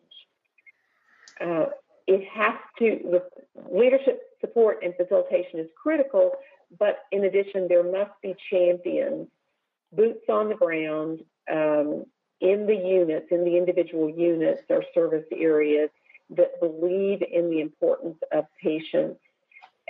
[1.41, 1.67] Uh,
[2.07, 3.23] it has to, the
[3.71, 6.33] leadership support and facilitation is critical,
[6.79, 9.29] but in addition, there must be champions,
[9.93, 12.05] boots on the ground um,
[12.41, 15.91] in the units, in the individual units or service areas
[16.31, 19.21] that believe in the importance of patients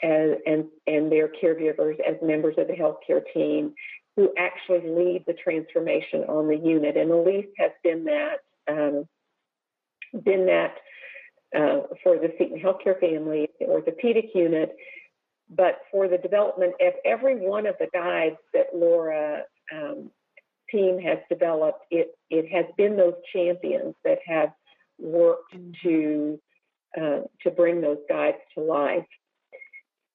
[0.02, 3.74] as, and, and their caregivers as members of the healthcare team
[4.16, 6.96] who actually lead the transformation on the unit.
[6.96, 9.06] And Elise has been that, um,
[10.24, 10.74] been that
[11.56, 14.76] uh, for the Seton Healthcare family, the orthopedic unit,
[15.48, 20.11] but for the development of every one of the guides that Laura um,
[20.70, 24.50] team has developed, it, it has been those champions that have
[24.98, 26.38] worked to
[26.96, 29.04] uh, to bring those guides to life.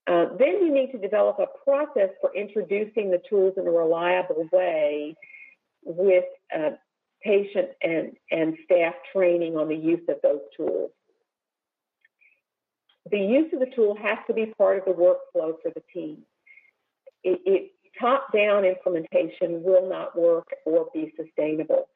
[0.05, 4.47] Uh, then you need to develop a process for introducing the tools in a reliable
[4.51, 5.15] way
[5.85, 6.71] with uh,
[7.21, 10.91] patient and, and staff training on the use of those tools.
[13.11, 16.19] The use of the tool has to be part of the workflow for the team.
[17.23, 21.87] It, it top-down implementation will not work or be sustainable.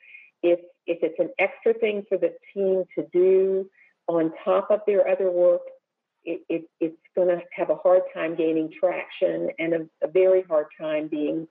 [0.43, 3.69] If, if it's an extra thing for the team to do
[4.07, 5.61] on top of their other work,
[6.27, 10.43] it, it, it's going to have a hard time gaining traction and a, a, very
[10.43, 11.47] hard time being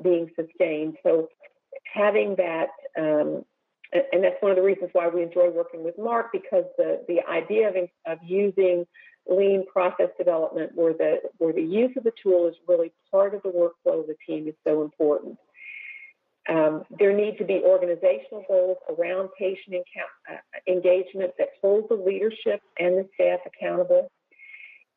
[0.00, 0.96] being sustained.
[1.02, 1.28] So
[1.92, 3.44] having that, um,
[3.92, 7.18] and that's one of the reasons why we enjoy working with Mark because the the
[7.28, 7.74] idea of,
[8.06, 8.86] of using
[9.28, 13.42] lean process development where the where the use of the tool is really part of
[13.42, 15.36] the workflow of the team is so important.
[16.48, 19.76] Um, there need to be organizational goals around patient
[20.28, 24.10] uh, engagement that hold the leadership and the staff accountable,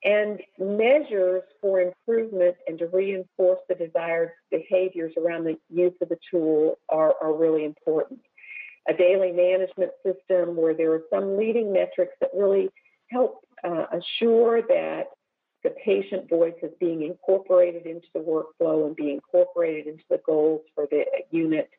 [0.04, 6.18] and measures for improvement and to reinforce the desired behaviors around the use of the
[6.30, 8.20] tool are, are really important.
[8.90, 12.70] A daily management system where there are some leading metrics that really
[13.10, 15.06] help uh, assure that
[15.64, 20.62] the patient voice is being incorporated into the workflow and being incorporated into the goals
[20.76, 21.70] for the unit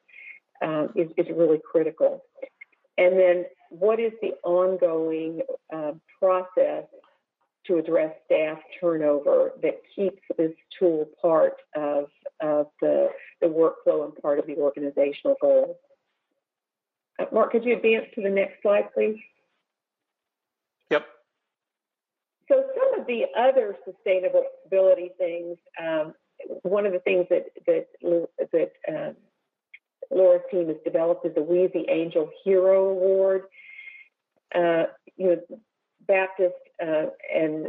[0.63, 2.25] um, is, is, really critical.
[2.97, 5.43] And then what is the ongoing
[5.75, 6.85] uh, process
[7.67, 12.07] to address staff turnover that keeps this tool part of,
[12.41, 13.09] of the,
[13.41, 15.77] the workflow and part of the organizational goals?
[17.19, 19.17] Uh, Mark, could you advance to the next slide, please?
[20.91, 21.07] Yep.
[22.51, 26.15] So some of the other sustainability things, um,
[26.63, 27.87] one of the things that that
[28.53, 29.17] that um,
[30.11, 33.43] Laura's team has developed is the Wheezy Angel Hero Award.
[34.55, 34.85] Uh,
[35.17, 35.59] you know,
[36.07, 37.69] Baptist uh, and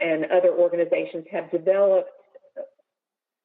[0.00, 2.10] and other organizations have developed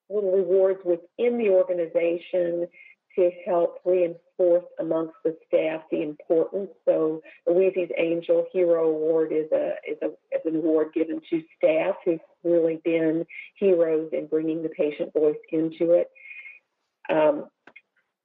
[0.10, 2.68] little rewards within the organization
[3.16, 6.70] to help reinforce amongst the staff the importance.
[6.86, 11.96] So Wheezy's Angel Hero Award is a is a is an award given to staff
[12.06, 16.10] who've really been heroes in bringing the patient voice into it.
[17.10, 17.46] Um,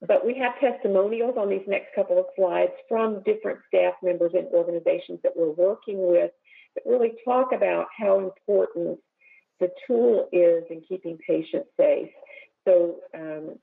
[0.07, 4.47] but we have testimonials on these next couple of slides from different staff members and
[4.49, 6.31] organizations that we're working with
[6.75, 8.99] that really talk about how important
[9.61, 12.11] the tool is in keeping patients safe.
[12.67, 13.57] So um,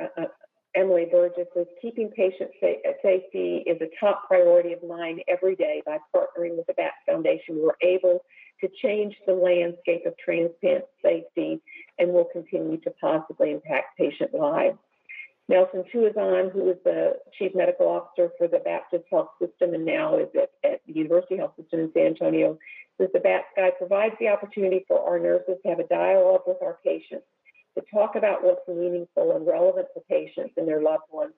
[0.00, 0.26] uh, uh,
[0.76, 5.56] Emily Burgess says, keeping patient sa- uh, safety is a top priority of mine every
[5.56, 5.82] day.
[5.84, 8.20] By partnering with the BATS Foundation, we're able
[8.60, 11.60] to change the landscape of transplant safety
[11.98, 14.78] and will continue to positively impact patient lives.
[15.50, 20.16] Nelson Tuazon, who is the Chief Medical Officer for the Baptist Health System and now
[20.16, 22.56] is at, at the University Health System in San Antonio,
[22.96, 26.58] says the BATS Guide provides the opportunity for our nurses to have a dialogue with
[26.62, 27.26] our patients
[27.76, 31.32] to talk about what's meaningful and relevant to patients and their loved ones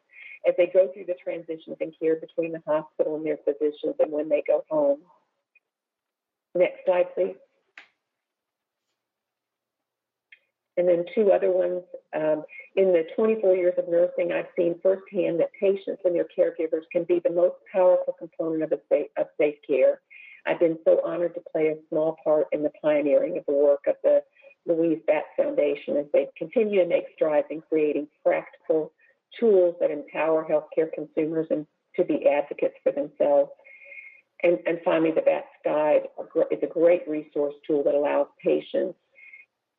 [0.47, 4.13] as they go through the transitions and care between the hospital and their physicians and
[4.13, 4.99] when they go home.
[6.55, 7.37] Next slide, please.
[10.77, 11.83] And then two other ones.
[12.17, 12.45] Um,
[12.77, 17.05] in the 24 years of nursing, I've seen firsthand that patients and their caregivers can
[17.05, 20.01] be the most powerful component of, safe, of safe care.
[20.47, 23.85] I've been so honored to play a small part in the pioneering of the work
[23.87, 24.23] of the
[24.67, 28.93] Louise Batts Foundation as they continue to make strides in creating practical
[29.39, 33.51] tools that empower healthcare consumers and to be advocates for themselves.
[34.43, 36.03] And, and finally, the BATS Guide
[36.51, 38.99] is a great resource tool that allows patients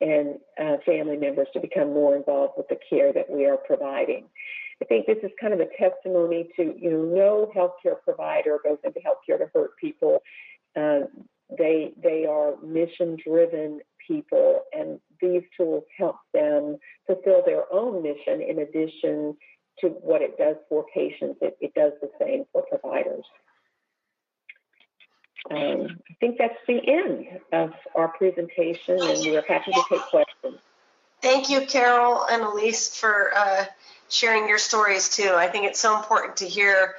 [0.00, 4.24] and uh, family members to become more involved with the care that we are providing.
[4.82, 8.78] I think this is kind of a testimony to, you know, no healthcare provider goes
[8.82, 10.20] into healthcare to hurt people.
[10.76, 11.00] Uh,
[11.56, 18.42] they they are mission driven people, and these tools help them fulfill their own mission
[18.42, 19.36] in addition
[19.80, 21.38] to what it does for patients.
[21.40, 23.24] It, it does the same for providers.
[25.50, 30.58] Um, I think that's the end of our presentation, and we're happy to take questions.
[31.20, 33.64] Thank you, Carol and Elise, for uh,
[34.08, 35.32] sharing your stories too.
[35.34, 36.94] I think it's so important to hear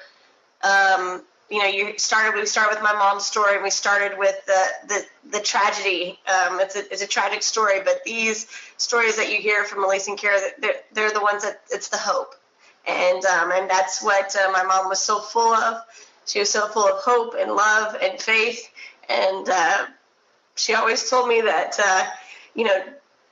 [0.63, 2.39] um, you know, you started.
[2.39, 5.05] We started with my mom's story, and we started with the the,
[5.37, 6.19] the tragedy.
[6.27, 10.07] Um, it's a it's a tragic story, but these stories that you hear from Elise
[10.07, 12.33] and Kara, they're, they're the ones that it's the hope,
[12.87, 15.83] and um, and that's what uh, my mom was so full of.
[16.25, 18.69] She was so full of hope and love and faith,
[19.09, 19.85] and uh,
[20.55, 22.05] she always told me that uh,
[22.53, 22.83] you know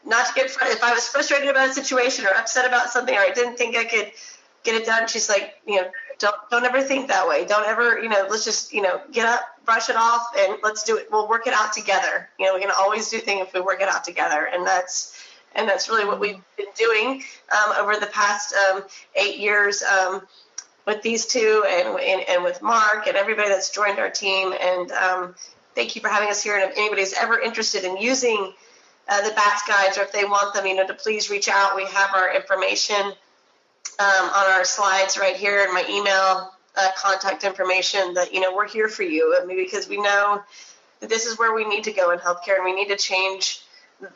[0.06, 3.20] not to get if I was frustrated about a situation or upset about something or
[3.20, 4.12] I didn't think I could
[4.64, 5.08] get it done.
[5.08, 5.90] She's like, you know,
[6.20, 7.46] don't don't ever think that way.
[7.46, 10.84] Don't ever, you know, let's just, you know, get up, brush it off, and let's
[10.84, 11.10] do it.
[11.12, 12.30] We'll work it out together.
[12.40, 15.20] You know, we can always do things if we work it out together, and that's
[15.56, 18.84] and that's really what we've been doing um, over the past um,
[19.16, 20.22] eight years um,
[20.86, 24.54] with these two, and, and, and with Mark and everybody that's joined our team.
[24.60, 25.36] And um,
[25.76, 26.58] thank you for having us here.
[26.58, 28.54] And if anybody's ever interested in using
[29.08, 31.76] uh, the BATS guides, or if they want them, you know, to please reach out.
[31.76, 32.96] We have our information
[34.00, 38.56] um, on our slides right here in my email uh, contact information that, you know,
[38.56, 39.38] we're here for you.
[39.40, 40.42] I mean, because we know
[41.00, 43.62] that this is where we need to go in healthcare and we need to change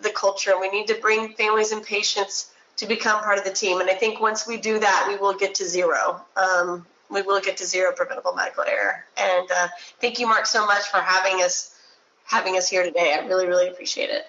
[0.01, 3.51] the culture and we need to bring families and patients to become part of the
[3.51, 3.82] team.
[3.82, 6.21] And I think once we do that, we will get to zero.
[6.36, 9.03] Um, we will get to zero preventable medical error.
[9.17, 9.67] And uh,
[9.99, 11.73] thank you, Mark, so much for having us
[12.25, 13.17] having us here today.
[13.17, 14.25] I really, really appreciate it.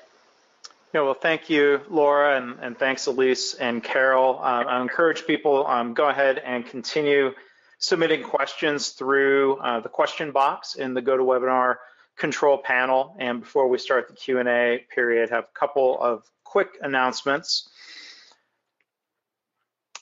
[0.95, 4.39] Yeah, well, thank you, Laura, and, and thanks, Elise and Carol.
[4.39, 7.33] Um, I encourage people um, go ahead and continue
[7.79, 11.77] submitting questions through uh, the question box in the GoToWebinar
[12.17, 13.17] control panel.
[13.19, 17.68] And before we start the Q&A period, have a couple of quick announcements.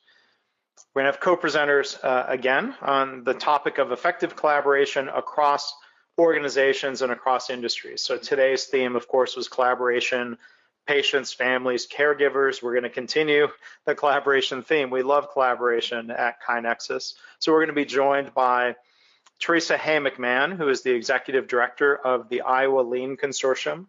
[0.95, 5.74] We're gonna have co-presenters uh, again on the topic of effective collaboration across
[6.18, 8.02] organizations and across industries.
[8.02, 10.38] So today's theme, of course, was collaboration
[10.86, 12.62] patients, families, caregivers.
[12.62, 13.48] We're going to continue
[13.84, 14.90] the collaboration theme.
[14.90, 17.14] We love collaboration at KaiNexus.
[17.40, 18.76] So we're going to be joined by
[19.40, 23.86] Teresa Hay McMahon, who is the executive director of the Iowa Lean Consortium,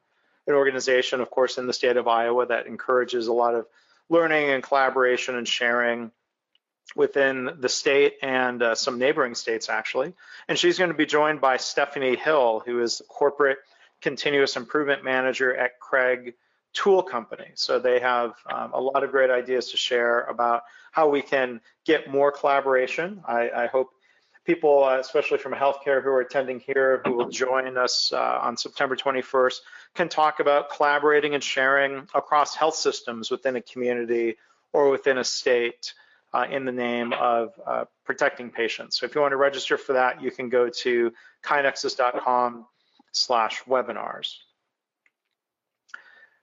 [0.48, 3.68] an organization, of course, in the state of Iowa that encourages a lot of
[4.10, 6.12] learning and collaboration and sharing
[6.96, 10.14] within the state and uh, some neighboring states, actually.
[10.48, 13.60] And she's going to be joined by Stephanie Hill, who is the corporate
[14.02, 16.34] continuous improvement manager at Kreg
[16.74, 17.52] tool company.
[17.56, 21.62] So they have um, a lot of great ideas to share about how we can
[21.86, 23.22] get more collaboration.
[23.28, 23.90] I, I hope
[24.46, 28.58] people, uh, especially from healthcare who are attending here, who will join us uh, on
[28.58, 29.56] September 21st,
[29.96, 34.38] can talk about collaborating and sharing across health systems within a community
[34.72, 35.94] or within a state
[36.34, 39.00] uh, in the name of uh, protecting patients.
[39.00, 41.12] So if you want to register for that, you can go to
[41.44, 42.66] kainexus.com
[43.12, 44.36] slash webinars.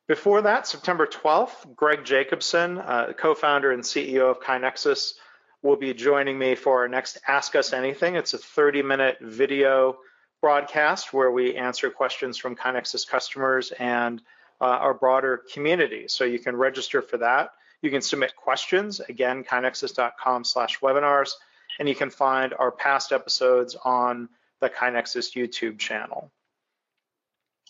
[0.06, 5.14] Before that, September 12th, Greg Jacobson, uh, co-founder and CEO of KaiNexus,
[5.62, 8.16] will be joining me for our next Ask Us Anything.
[8.16, 9.96] It's a 30-minute video
[10.42, 14.20] broadcast where we answer questions from KaiNexus customers and
[14.60, 16.04] uh, our broader community.
[16.08, 17.52] So you can register for that.
[17.84, 21.32] You can submit questions, again, kainexus.com slash webinars,
[21.78, 24.30] and you can find our past episodes on
[24.62, 26.32] the KaiNexus YouTube channel.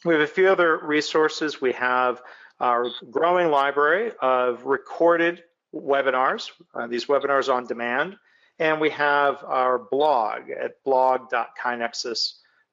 [0.04, 1.60] We have a few other resources.
[1.60, 2.22] We have
[2.60, 5.42] our growing library of recorded
[5.74, 8.16] webinars, uh, these webinars on demand,
[8.60, 10.76] and we have our blog at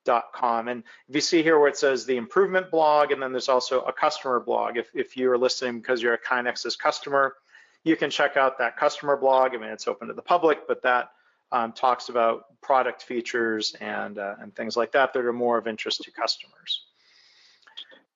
[0.06, 0.68] blog.kainexus.com.
[0.68, 3.82] And if you see here where it says the improvement blog, and then there's also
[3.82, 4.78] a customer blog.
[4.78, 7.36] If, if you are listening because you're a KaiNexus customer,
[7.84, 9.54] you can check out that customer blog.
[9.54, 11.12] I mean, it's open to the public, but that
[11.52, 15.68] um, talks about product features and, uh, and things like that that are more of
[15.68, 16.86] interest to customers.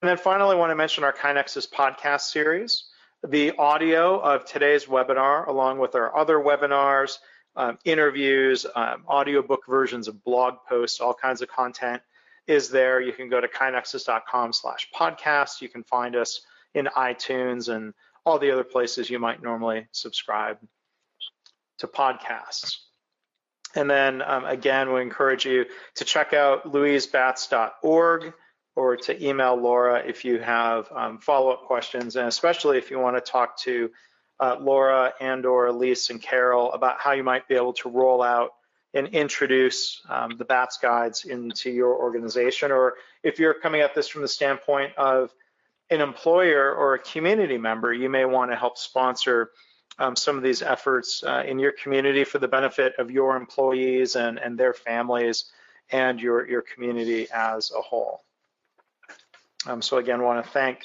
[0.01, 2.85] And then finally, I want to mention our KaiNexus podcast series.
[3.27, 7.17] The audio of today's webinar, along with our other webinars,
[7.55, 12.01] um, interviews, um, audiobook versions of blog posts, all kinds of content
[12.47, 13.01] is there.
[13.01, 15.61] You can go to kainexus.com slash podcast.
[15.61, 16.41] You can find us
[16.73, 17.93] in iTunes and
[18.25, 20.57] all the other places you might normally subscribe
[21.79, 22.77] to podcasts.
[23.75, 28.33] And then um, again, we encourage you to check out louisebatts.org
[28.75, 33.15] or to email Laura if you have um, follow-up questions, and especially if you want
[33.15, 33.89] to talk to
[34.39, 38.21] uh, Laura and or Elise and Carol about how you might be able to roll
[38.21, 38.51] out
[38.93, 44.07] and introduce um, the BATS guides into your organization, or if you're coming at this
[44.07, 45.33] from the standpoint of
[45.89, 49.51] an employer or a community member, you may want to help sponsor
[49.99, 54.15] um, some of these efforts uh, in your community for the benefit of your employees
[54.15, 55.51] and, and their families
[55.91, 58.21] and your, your community as a whole.
[59.67, 60.81] Um, so again, want to thank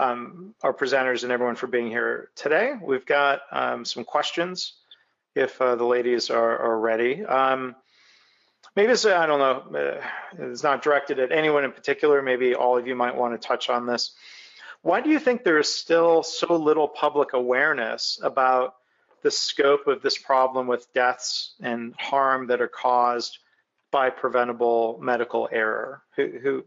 [0.00, 2.72] um, our presenters and everyone for being here today.
[2.82, 4.74] We've got um, some questions
[5.34, 7.24] if uh, the ladies are, are ready.
[7.24, 7.76] Um,
[8.74, 10.02] maybe this, I don't know, uh,
[10.38, 12.22] it's not directed at anyone in particular.
[12.22, 14.12] Maybe all of you might want to touch on this.
[14.82, 18.76] Why do you think there is still so little public awareness about
[19.22, 23.38] the scope of this problem with deaths and harm that are caused
[23.90, 26.02] by preventable medical error?
[26.16, 26.64] Who, who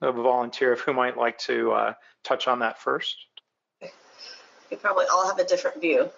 [0.00, 3.16] a volunteer of who might like to uh, touch on that first?
[4.70, 6.10] We probably all have a different view.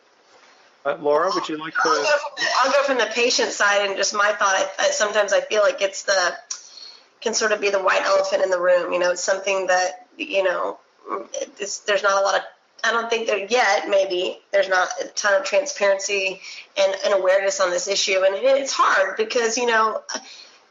[0.85, 1.81] Uh, Laura, would you like to?
[1.85, 4.55] I'll go, from, I'll go from the patient side and just my thought.
[4.55, 6.37] I, I, sometimes I feel like it's the
[7.21, 8.93] can sort of be the white elephant in the room.
[8.93, 10.79] You know, it's something that you know
[11.59, 12.43] there's not a lot of
[12.85, 16.41] I don't think there yet, maybe there's not a ton of transparency
[16.77, 18.23] and, and awareness on this issue.
[18.25, 20.03] And it, it's hard because, you know,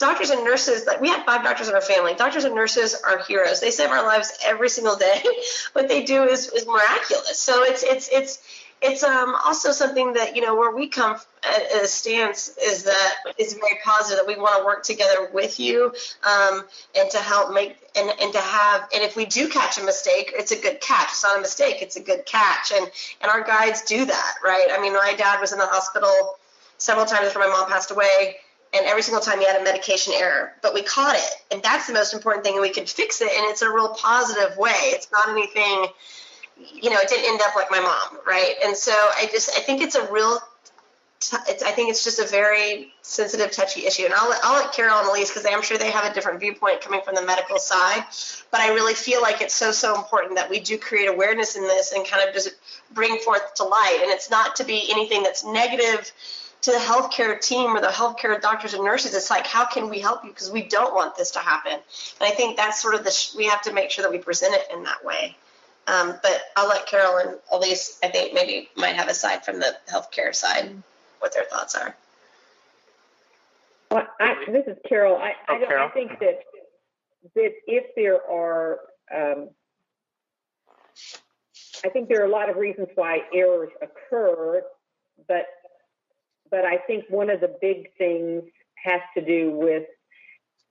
[0.01, 2.13] doctors and nurses, like we have five doctors in our family.
[2.15, 3.61] Doctors and nurses are heroes.
[3.61, 5.23] They save our lives every single day.
[5.73, 7.39] what they do is, is miraculous.
[7.39, 8.43] So it's, it's, it's,
[8.81, 13.15] it's um, also something that you know where we come at a stance is that
[13.37, 15.93] it's very positive that we want to work together with you
[16.23, 16.63] um,
[16.97, 20.33] and to help make and, and to have and if we do catch a mistake
[20.35, 22.89] it's a good catch it's not a mistake it's a good catch and
[23.21, 26.39] and our guides do that right i mean my dad was in the hospital
[26.79, 28.37] several times after my mom passed away
[28.73, 31.87] and every single time he had a medication error but we caught it and that's
[31.87, 34.71] the most important thing and we could fix it and it's a real positive way
[34.71, 35.87] it's not anything
[36.73, 38.55] you know, it didn't end up like my mom, right?
[38.63, 40.39] And so I just, I think it's a real,
[41.47, 44.05] it's, I think it's just a very sensitive, touchy issue.
[44.05, 46.39] And I'll let, I'll let Carol and Elise, because I'm sure they have a different
[46.39, 48.03] viewpoint coming from the medical side.
[48.51, 51.63] But I really feel like it's so, so important that we do create awareness in
[51.63, 52.51] this and kind of just
[52.93, 53.99] bring forth to light.
[54.01, 56.11] And it's not to be anything that's negative
[56.61, 59.15] to the healthcare team or the healthcare doctors and nurses.
[59.15, 60.29] It's like, how can we help you?
[60.29, 61.73] Because we don't want this to happen.
[61.73, 61.81] And
[62.21, 64.53] I think that's sort of the, sh- we have to make sure that we present
[64.53, 65.35] it in that way.
[65.87, 69.59] Um, but I'll let Carolyn, at least I think maybe might have a side from
[69.59, 70.71] the healthcare side,
[71.19, 71.95] what their thoughts are.
[73.89, 75.17] Well, I, this is Carol.
[75.17, 76.43] I, Oh, I, don't, I think that
[77.35, 78.79] that if there are,
[79.13, 79.49] um,
[81.83, 84.63] I think there are a lot of reasons why errors occur,
[85.27, 85.45] but
[86.51, 88.43] but I think one of the big things
[88.83, 89.85] has to do with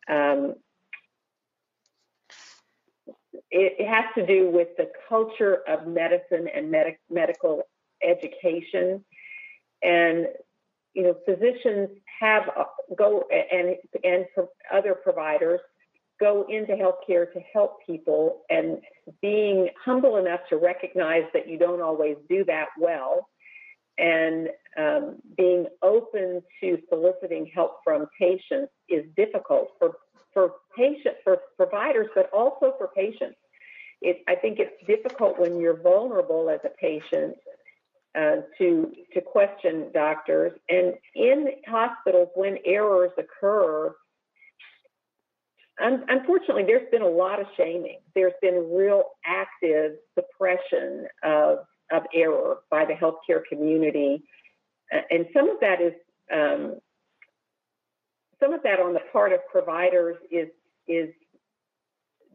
[0.08, 0.54] um,
[3.50, 7.62] it, has to do with the culture of medicine and medic, medical
[8.02, 9.04] education.
[9.82, 10.26] And,
[10.94, 12.64] you know, physicians have uh,
[12.96, 14.26] go and, and
[14.72, 15.60] other providers
[16.20, 18.78] go into healthcare to help people and
[19.22, 23.26] being humble enough to recognize that you don't always do that well
[24.00, 24.48] and
[24.78, 29.92] um, being open to soliciting help from patients is difficult for
[30.32, 33.36] for patient for providers, but also for patients.
[34.00, 37.36] It, I think it's difficult when you're vulnerable as a patient
[38.16, 40.52] uh, to to question doctors.
[40.68, 43.94] And in hospitals, when errors occur,
[45.82, 47.98] un- unfortunately, there's been a lot of shaming.
[48.14, 51.58] There's been real active suppression of
[52.00, 54.22] of error by the healthcare community,
[55.10, 55.92] and some of that is
[56.32, 56.80] um,
[58.40, 60.48] some of that on the part of providers is
[60.88, 61.10] is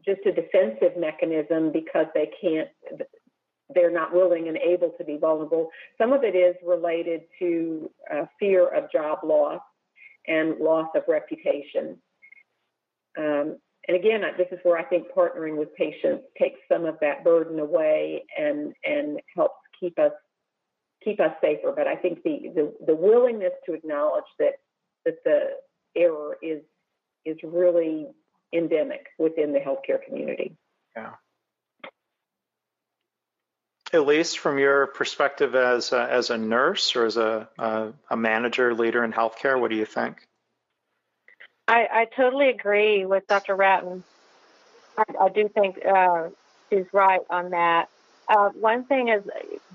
[0.04, 2.68] just a defensive mechanism because they can't
[3.74, 5.70] they're not willing and able to be vulnerable.
[5.98, 9.60] Some of it is related to uh, fear of job loss
[10.28, 11.96] and loss of reputation.
[13.18, 13.58] Um,
[13.88, 17.58] and again this is where i think partnering with patients takes some of that burden
[17.58, 20.12] away and and helps keep us
[21.04, 24.54] keep us safer but i think the the, the willingness to acknowledge that
[25.04, 25.50] that the
[25.96, 26.62] error is
[27.24, 28.06] is really
[28.52, 30.56] endemic within the healthcare community.
[30.96, 31.12] Yeah.
[33.92, 38.74] Elise, from your perspective as a, as a nurse or as a, a, a manager,
[38.74, 40.26] leader in healthcare, what do you think?
[41.68, 43.56] I, I totally agree with Dr.
[43.56, 44.02] Ratton.
[44.96, 46.28] I, I do think uh,
[46.70, 47.88] she's right on that.
[48.28, 49.22] Uh, one thing is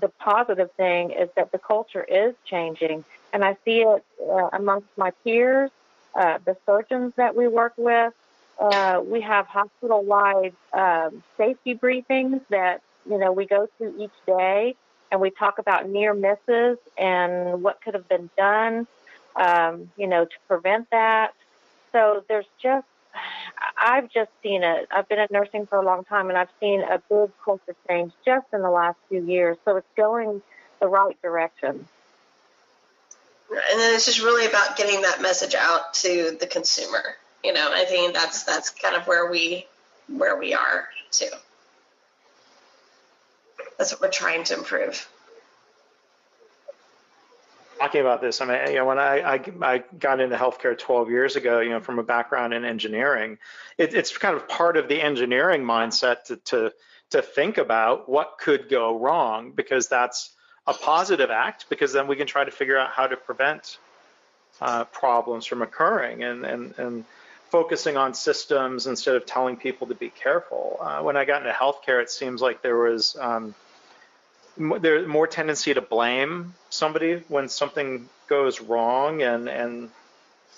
[0.00, 4.88] the positive thing is that the culture is changing, and I see it uh, amongst
[4.96, 5.70] my peers,
[6.14, 8.12] uh, the surgeons that we work with.
[8.60, 14.74] Uh, we have hospital-wide um, safety briefings that you know we go through each day,
[15.10, 18.86] and we talk about near misses and what could have been done,
[19.36, 21.32] um, you know, to prevent that.
[21.92, 22.86] So there's just
[23.76, 24.88] I've just seen it.
[24.90, 28.12] I've been in nursing for a long time, and I've seen a big culture change
[28.24, 29.58] just in the last few years.
[29.64, 30.42] So it's going
[30.80, 31.86] the right direction.
[33.50, 37.02] And then it's just really about getting that message out to the consumer.
[37.44, 39.66] You know, I think that's that's kind of where we
[40.08, 41.28] where we are too.
[43.78, 45.06] That's what we're trying to improve.
[47.82, 51.10] Talking about this, I mean, you know, when I, I, I, got into healthcare 12
[51.10, 53.38] years ago, you know, from a background in engineering,
[53.76, 56.72] it, it's kind of part of the engineering mindset to, to,
[57.10, 60.30] to think about what could go wrong because that's
[60.68, 63.78] a positive act because then we can try to figure out how to prevent
[64.60, 67.04] uh, problems from occurring and, and, and
[67.50, 70.78] focusing on systems instead of telling people to be careful.
[70.80, 73.56] Uh, when I got into healthcare, it seems like there was um,
[74.56, 79.90] there's more tendency to blame somebody when something goes wrong and and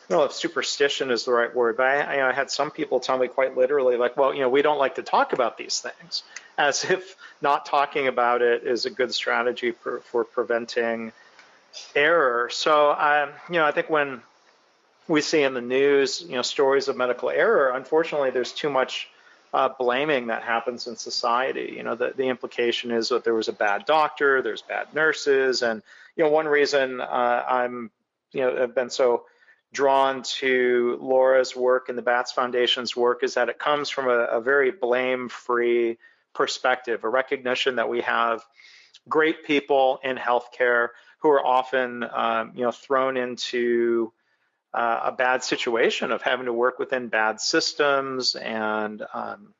[0.04, 2.50] I don't know if superstition is the right word, but I, you know, I had
[2.50, 5.32] some people tell me quite literally, like, well, you know, we don't like to talk
[5.32, 6.22] about these things,
[6.58, 11.12] as if not talking about it is a good strategy for, for preventing
[11.96, 12.50] error.
[12.50, 14.20] So, um, you know, I think when
[15.08, 19.08] we see in the news, you know, stories of medical error, unfortunately, there's too much
[19.54, 21.74] uh, blaming that happens in society.
[21.76, 25.62] You know, the, the implication is that there was a bad doctor, there's bad nurses,
[25.62, 25.80] and
[26.16, 27.90] you know, one reason uh, I'm,
[28.32, 29.24] you know, I've been so
[29.72, 34.24] drawn to Laura's work and the Batts Foundation's work is that it comes from a,
[34.24, 35.98] a very blame-free
[36.32, 38.44] perspective, a recognition that we have
[39.08, 40.88] great people in healthcare
[41.18, 44.12] who are often, um, you know, thrown into
[44.74, 49.54] uh, a bad situation of having to work within bad systems and um,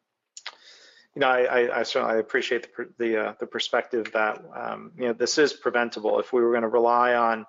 [1.15, 5.07] you know, I, I, I, certainly appreciate the the, uh, the perspective that um, you
[5.07, 6.19] know this is preventable.
[6.19, 7.47] If we were going to rely on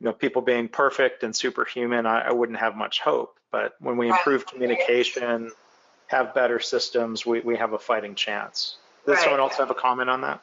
[0.00, 3.38] you know people being perfect and superhuman, I, I wouldn't have much hope.
[3.50, 5.50] But when we improve communication,
[6.08, 8.76] have better systems, we, we have a fighting chance.
[9.06, 9.22] Does right.
[9.22, 10.40] someone else have a comment on that?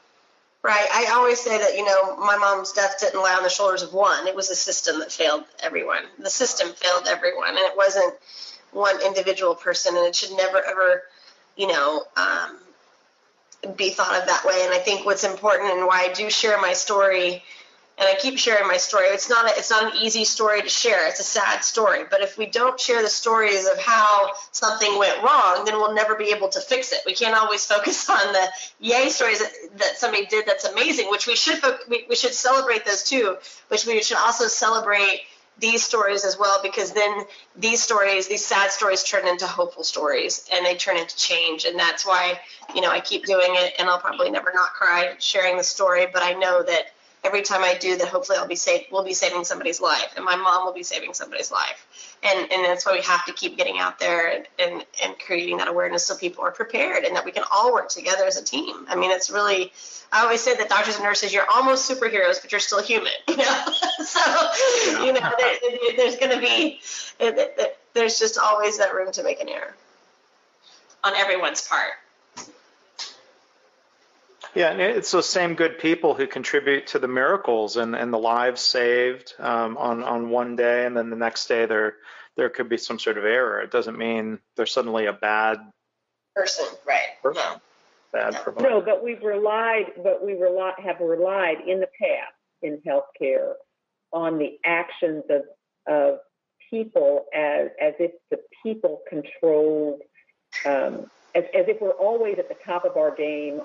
[0.65, 0.87] Right.
[0.91, 3.93] I always say that, you know, my mom's death didn't lie on the shoulders of
[3.93, 4.25] one.
[4.25, 6.01] It was the system that failed everyone.
[6.17, 8.15] The system failed everyone, and it wasn't
[8.71, 11.03] one individual person, and it should never, ever,
[11.55, 12.57] you know, um,
[13.75, 14.63] be thought of that way.
[14.65, 17.43] And I think what's important and why I do share my story
[17.97, 19.05] and I keep sharing my story.
[19.05, 21.07] It's not a, it's not an easy story to share.
[21.07, 22.03] It's a sad story.
[22.09, 26.15] But if we don't share the stories of how something went wrong, then we'll never
[26.15, 26.99] be able to fix it.
[27.05, 28.47] We can't always focus on the
[28.79, 32.85] yay stories that, that somebody did that's amazing, which we should we, we should celebrate
[32.85, 33.37] those too.
[33.69, 35.21] Which we should also celebrate
[35.57, 37.23] these stories as well because then
[37.55, 41.79] these stories these sad stories turn into hopeful stories and they turn into change and
[41.79, 42.37] that's why
[42.73, 46.07] you know i keep doing it and i'll probably never not cry sharing the story
[46.11, 46.87] but i know that
[47.25, 48.85] every time I do that, hopefully I'll be saved.
[48.91, 52.17] We'll be saving somebody's life, and my mom will be saving somebody's life.
[52.23, 55.57] And and that's why we have to keep getting out there and and, and creating
[55.57, 58.43] that awareness so people are prepared and that we can all work together as a
[58.43, 58.85] team.
[58.87, 59.73] I mean, it's really.
[60.11, 63.11] I always say that doctors and nurses, you're almost superheroes, but you're still human.
[63.27, 63.65] You know,
[64.05, 65.55] so you know, there,
[65.97, 66.79] there's going to be,
[67.93, 69.75] there's just always that room to make an error
[71.03, 71.91] on everyone's part.
[74.55, 78.17] Yeah, and it's those same good people who contribute to the miracles and, and the
[78.17, 81.95] lives saved um, on on one day, and then the next day there
[82.37, 83.59] there could be some sort of error.
[83.59, 85.57] It doesn't mean they're suddenly a bad
[86.33, 87.21] person, right?
[87.21, 87.61] Person, no.
[88.13, 88.39] Bad no.
[88.39, 88.69] provider.
[88.69, 93.53] No, but we've relied, but we rely, have relied in the past in healthcare
[94.13, 95.41] on the actions of
[95.85, 96.19] of
[96.69, 99.99] people as as if the people controlled.
[100.65, 103.59] Um, as, as if we're always at the top of our game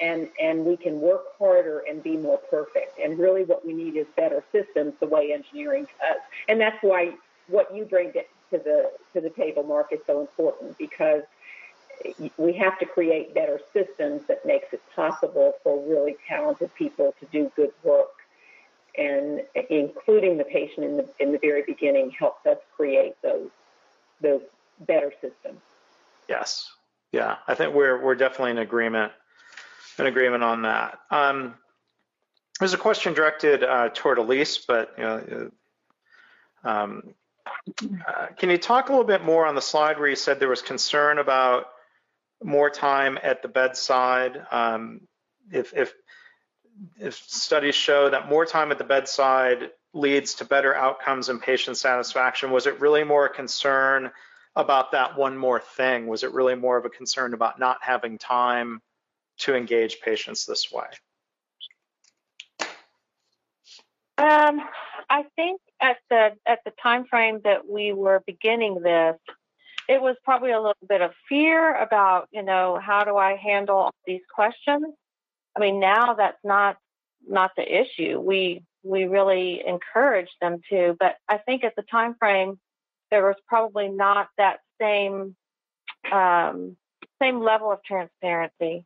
[0.00, 2.98] and and we can work harder and be more perfect.
[2.98, 6.20] And really, what we need is better systems, the way engineering does.
[6.48, 7.14] And that's why
[7.48, 11.22] what you bring to, the to the table, Mark, is so important because
[12.38, 17.26] we have to create better systems that makes it possible for really talented people to
[17.26, 18.08] do good work.
[18.98, 23.50] And including the patient in the in the very beginning helps us create those
[24.20, 24.42] those
[24.80, 25.60] better systems.
[26.28, 26.70] Yes.
[27.12, 29.12] Yeah, I think we're we're definitely in agreement
[30.06, 30.98] agreement on that.
[31.10, 31.54] Um,
[32.58, 35.50] there's a question directed uh, toward Elise, but you know,
[36.62, 37.14] um,
[38.06, 40.48] uh, can you talk a little bit more on the slide where you said there
[40.48, 41.66] was concern about
[42.42, 44.44] more time at the bedside?
[44.50, 45.02] Um,
[45.50, 45.94] if, if,
[46.98, 51.76] if studies show that more time at the bedside leads to better outcomes and patient
[51.76, 54.10] satisfaction, was it really more a concern
[54.54, 56.06] about that one more thing?
[56.06, 58.82] Was it really more of a concern about not having time
[59.40, 60.86] to engage patients this way?
[64.18, 64.60] Um,
[65.08, 69.16] I think at the at the time frame that we were beginning this,
[69.88, 73.90] it was probably a little bit of fear about, you know, how do I handle
[74.06, 74.94] these questions?
[75.56, 76.76] I mean, now that's not
[77.26, 78.20] not the issue.
[78.20, 82.58] We we really encouraged them to, but I think at the time frame
[83.10, 85.34] there was probably not that same
[86.12, 86.76] um,
[87.20, 88.84] same level of transparency.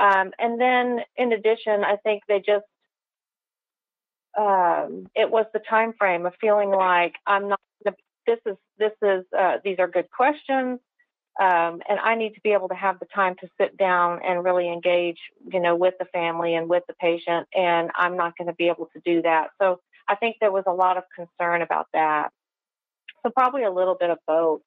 [0.00, 2.64] Um, and then in addition, I think they just
[4.36, 7.60] um, it was the time frame of feeling like I'm not.
[8.26, 10.80] This is this is uh, these are good questions.
[11.40, 14.44] Um, and I need to be able to have the time to sit down and
[14.44, 15.18] really engage,
[15.52, 17.48] you know, with the family and with the patient.
[17.52, 19.48] And I'm not going to be able to do that.
[19.60, 22.30] So I think there was a lot of concern about that.
[23.24, 24.60] So probably a little bit of both.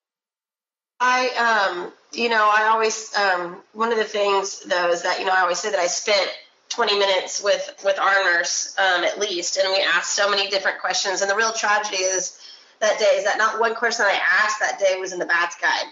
[1.00, 5.26] I, um, you know, I always, um, one of the things though is that, you
[5.26, 6.30] know, I always say that I spent
[6.70, 10.80] 20 minutes with, with our nurse, um, at least, and we asked so many different
[10.80, 11.22] questions.
[11.22, 12.40] And the real tragedy is
[12.80, 15.56] that day is that not one question I asked that day was in the BATS
[15.62, 15.86] guide.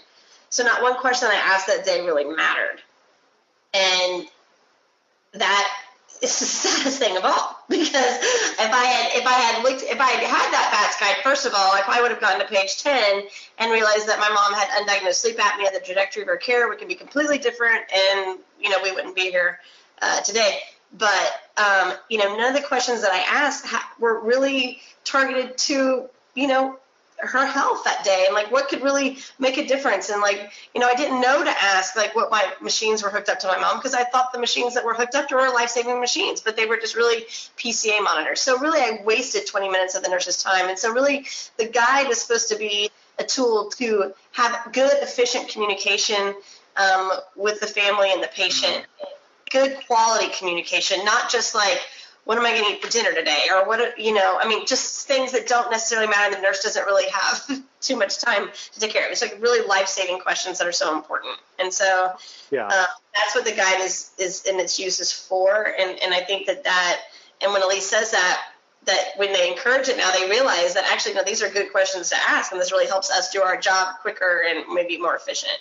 [0.49, 2.82] So not one question I asked that day really mattered.
[3.74, 4.28] And
[5.34, 5.85] that
[6.22, 9.99] is the saddest thing of all because if I had if I had looked if
[9.99, 12.45] I had had that BATS guide first of all I probably would have gone to
[12.45, 13.24] page 10
[13.59, 16.80] and realized that my mom had undiagnosed sleep apnea the trajectory of her care would
[16.80, 19.59] can be completely different and you know we wouldn't be here
[20.01, 20.59] uh, today.
[20.97, 25.57] But um, you know none of the questions that I asked ha- were really targeted
[25.57, 26.80] to you know
[27.26, 30.10] her health that day and like what could really make a difference.
[30.10, 33.30] And like you know i didn't know to ask like what my machines were hooked
[33.30, 35.42] up to my mom because i thought the machines that were hooked up to her
[35.42, 37.24] were life-saving machines but they were just really
[37.58, 38.42] pca monitors.
[38.42, 40.70] So really i wasted 20 minutes of the nurse's time.
[40.70, 41.26] And so really
[41.58, 46.36] the guide is supposed to be a tool to have good efficient communication
[46.76, 48.86] um, with the family and the patient.
[49.52, 51.80] Good quality communication not just like
[52.26, 53.44] what am I going to eat for dinner today?
[53.52, 56.36] Or what, you know, I mean, just things that don't necessarily matter.
[56.36, 59.12] The nurse doesn't really have too much time to take care of.
[59.12, 61.38] It's like really life saving questions that are so important.
[61.60, 62.14] And so
[62.52, 62.68] yeah.
[62.68, 65.74] Uh, that's what the guide is, is in its use is for.
[65.80, 67.02] And, and I think that that,
[67.42, 68.42] and when Elise says that,
[68.86, 72.10] that when they encourage it now, they realize that actually, no, these are good questions
[72.10, 72.52] to ask.
[72.52, 75.58] And this really helps us do our job quicker and maybe more efficient.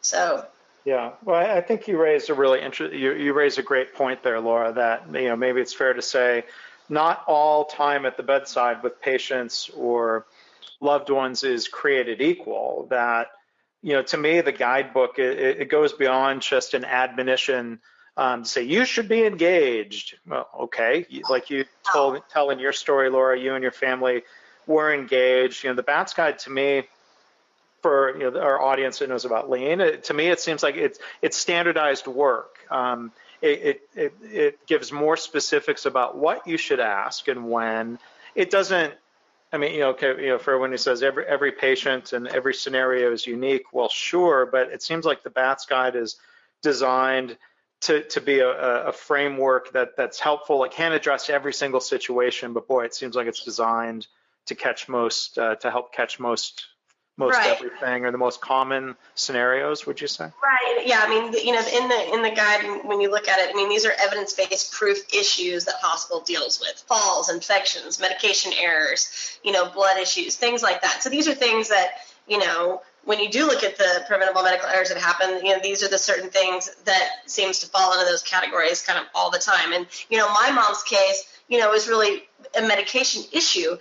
[0.00, 0.46] So
[0.84, 4.22] yeah, well, I think you raised a really interesting, you, you raised a great point
[4.22, 6.44] there, Laura, that, you know, maybe it's fair to say
[6.88, 10.26] not all time at the bedside with patients or
[10.80, 12.86] loved ones is created equal.
[12.90, 13.28] That,
[13.82, 17.80] you know, to me, the guidebook, it, it goes beyond just an admonition
[18.16, 20.16] um, say, you should be engaged.
[20.26, 24.22] Well, okay, like you told, telling your story, Laura, you and your family
[24.66, 25.62] were engaged.
[25.62, 26.88] You know, the BATS guide to me,
[27.82, 29.80] for you know our audience that knows about lean.
[29.80, 32.58] It, to me, it seems like it's it's standardized work.
[32.70, 37.98] Um, it, it, it gives more specifics about what you should ask and when.
[38.34, 38.94] It doesn't.
[39.52, 42.28] I mean, you know, okay, you know, for when he says every every patient and
[42.28, 46.16] every scenario is unique, well, sure, but it seems like the BATS guide is
[46.62, 47.36] designed
[47.80, 48.50] to to be a,
[48.88, 50.64] a framework that that's helpful.
[50.64, 54.06] It can't address every single situation, but boy, it seems like it's designed
[54.46, 56.66] to catch most uh, to help catch most
[57.18, 57.48] most right.
[57.48, 61.60] everything or the most common scenarios would you say right yeah i mean you know
[61.60, 64.72] in the in the guide when you look at it i mean these are evidence-based
[64.72, 70.62] proof issues that hospital deals with falls infections medication errors you know blood issues things
[70.62, 71.90] like that so these are things that
[72.26, 75.62] you know when you do look at the preventable medical errors that happen, you know,
[75.62, 79.30] these are the certain things that seems to fall into those categories kind of all
[79.30, 79.72] the time.
[79.72, 83.78] And, you know, my mom's case, you know, is really a medication issue.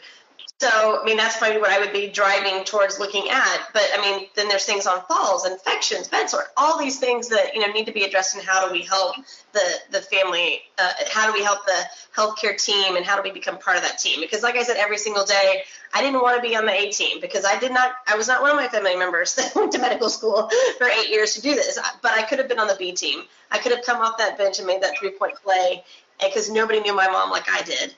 [0.59, 3.67] So, I mean, that's probably what I would be driving towards looking at.
[3.73, 7.53] But I mean, then there's things on falls, infections, bed sore, all these things that
[7.53, 8.35] you know need to be addressed.
[8.35, 9.17] And how do we help
[9.53, 10.61] the the family?
[10.79, 11.83] Uh, how do we help the
[12.15, 12.95] healthcare team?
[12.95, 14.19] And how do we become part of that team?
[14.19, 15.61] Because, like I said, every single day,
[15.93, 17.91] I didn't want to be on the A team because I did not.
[18.07, 20.49] I was not one of my family members that went to medical school
[20.79, 21.77] for eight years to do this.
[22.01, 23.21] But I could have been on the B team.
[23.51, 25.83] I could have come off that bench and made that three point play
[26.19, 27.93] because nobody knew my mom like I did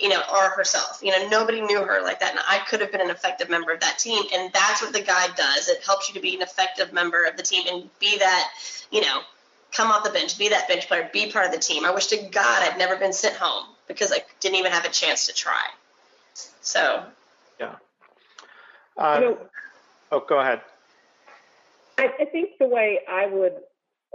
[0.00, 1.00] you know, or herself.
[1.02, 3.72] You know, nobody knew her like that, and I could have been an effective member
[3.72, 4.22] of that team.
[4.32, 5.68] And that's what the guide does.
[5.68, 8.50] It helps you to be an effective member of the team and be that,
[8.90, 9.20] you know,
[9.72, 11.84] come off the bench, be that bench player, be part of the team.
[11.84, 14.90] I wish to God I'd never been sent home because I didn't even have a
[14.90, 15.66] chance to try.
[16.60, 17.04] So.
[17.60, 17.76] Yeah.
[18.96, 19.38] Uh, you know,
[20.12, 20.60] oh, go ahead.
[21.98, 23.54] I, I think the way I would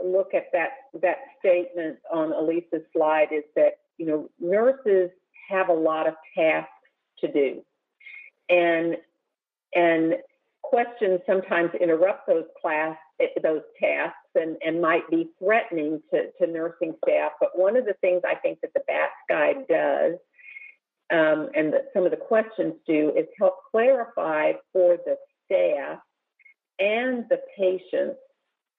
[0.03, 0.69] look at that
[1.01, 5.11] that statement on Elisa's slide is that you know nurses
[5.51, 6.71] have a lot of tasks
[7.19, 7.61] to do.
[8.49, 8.97] And
[9.73, 10.15] and
[10.63, 12.97] questions sometimes interrupt those class
[13.43, 17.33] those tasks and, and might be threatening to, to nursing staff.
[17.39, 20.15] But one of the things I think that the BATS guide does,
[21.13, 25.99] um, and that some of the questions do, is help clarify for the staff
[26.79, 28.17] and the patients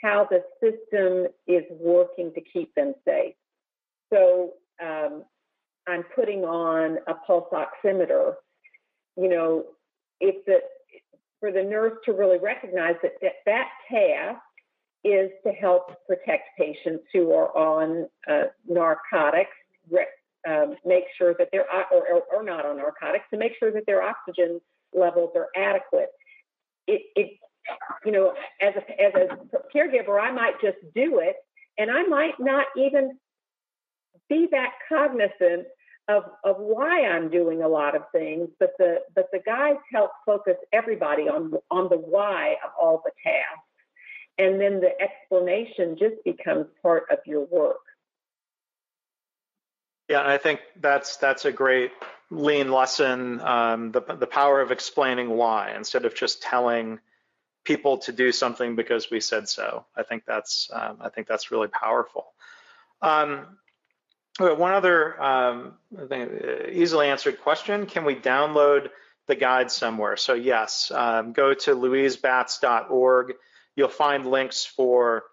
[0.02, 3.34] how the system is working to keep them safe.
[4.12, 5.24] So um,
[5.88, 8.34] I'm putting on a pulse oximeter,
[9.16, 9.64] you know,
[10.20, 10.58] if the
[11.40, 14.40] for the nurse to really recognize that that, that task
[15.04, 19.50] is to help protect patients who are on uh, narcotics,
[20.48, 23.84] um, make sure that they're or, or, or, not on narcotics, to make sure that
[23.86, 24.60] their oxygen
[24.94, 26.10] levels are adequate.
[26.86, 27.38] It, it
[28.04, 31.36] you know, as a, as a caregiver, I might just do it,
[31.78, 33.18] and I might not even
[34.28, 35.66] be that cognizant
[36.08, 40.10] of, of why I'm doing a lot of things, but the but the guides help
[40.26, 43.62] focus everybody on on the why of all the tasks,
[44.38, 47.76] and then the explanation just becomes part of your work.
[50.08, 51.92] Yeah, I think that's that's a great
[52.30, 53.40] lean lesson.
[53.40, 56.98] Um, the the power of explaining why instead of just telling
[57.64, 59.86] people to do something because we said so.
[59.96, 62.32] I think that's um, I think that's really powerful.
[63.00, 63.58] Um,
[64.38, 66.26] one other um, uh,
[66.70, 68.88] easily answered question: Can we download
[69.26, 70.16] the guide somewhere?
[70.16, 73.34] So yes, um, go to louisebatts.org.
[73.76, 75.24] You'll find links for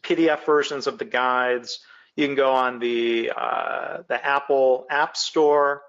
[0.00, 1.80] PDF versions of the guides.
[2.16, 5.82] You can go on the uh, the Apple App Store,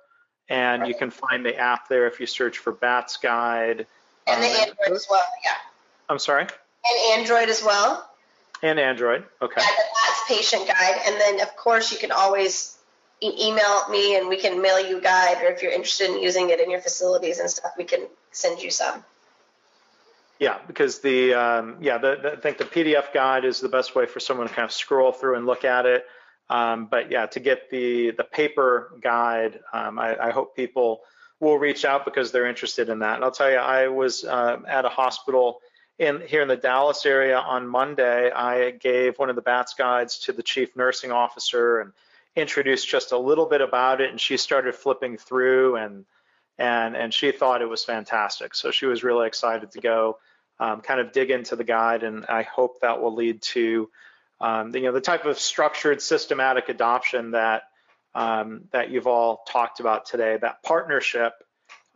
[0.49, 3.87] and you can find the app there if you search for Bats Guide.
[4.27, 5.51] And the um, Android as well, yeah.
[6.09, 6.43] I'm sorry?
[6.43, 8.07] And Android as well.
[8.61, 9.61] And Android, okay.
[9.61, 11.01] Yeah, patient guide.
[11.05, 12.77] And then, of course, you can always
[13.21, 16.21] e email me and we can mail you a guide, or if you're interested in
[16.21, 19.03] using it in your facilities and stuff, we can send you some.
[20.39, 23.93] Yeah, because the um, yeah, the, the, I think the PDF guide is the best
[23.93, 26.05] way for someone to kind of scroll through and look at it.
[26.49, 31.01] Um, but yeah, to get the the paper guide, um, I, I, hope people
[31.39, 33.15] will reach out because they're interested in that.
[33.15, 35.59] And I'll tell you, I was uh, at a hospital
[35.99, 38.31] in here in the Dallas area on Monday.
[38.31, 41.91] I gave one of the BATS guides to the chief nursing officer and
[42.35, 46.05] introduced just a little bit about it, and she started flipping through and
[46.57, 48.55] and and she thought it was fantastic.
[48.55, 50.17] So she was really excited to go
[50.59, 53.89] um, kind of dig into the guide, and I hope that will lead to
[54.41, 57.63] um, the, you know the type of structured systematic adoption that
[58.15, 60.37] um, that you've all talked about today.
[60.37, 61.33] That partnership,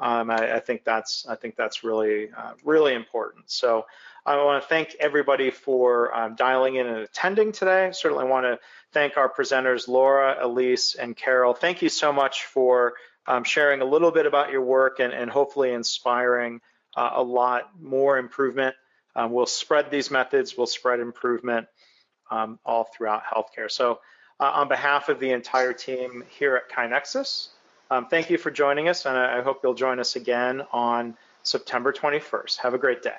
[0.03, 3.49] um, I, I, think that's I think that's really uh, really important.
[3.49, 3.85] So
[4.25, 7.91] I want to thank everybody for um, dialing in and attending today.
[7.93, 8.59] Certainly want to
[8.91, 11.53] thank our presenters, Laura, Elise, and Carol.
[11.53, 12.95] Thank you so much for
[13.27, 16.59] um, sharing a little bit about your work and, and hopefully inspiring
[16.97, 18.75] uh, a lot more improvement.
[19.15, 21.67] Um, we'll spread these methods, we'll spread improvement
[22.29, 23.71] um, all throughout healthcare.
[23.71, 23.99] So
[24.37, 27.47] uh, on behalf of the entire team here at KaiNexus.
[27.93, 31.93] Um, thank you for joining us, and I, hope you'll join us again on September
[31.93, 32.57] 21st.
[32.57, 33.11] Have a great day.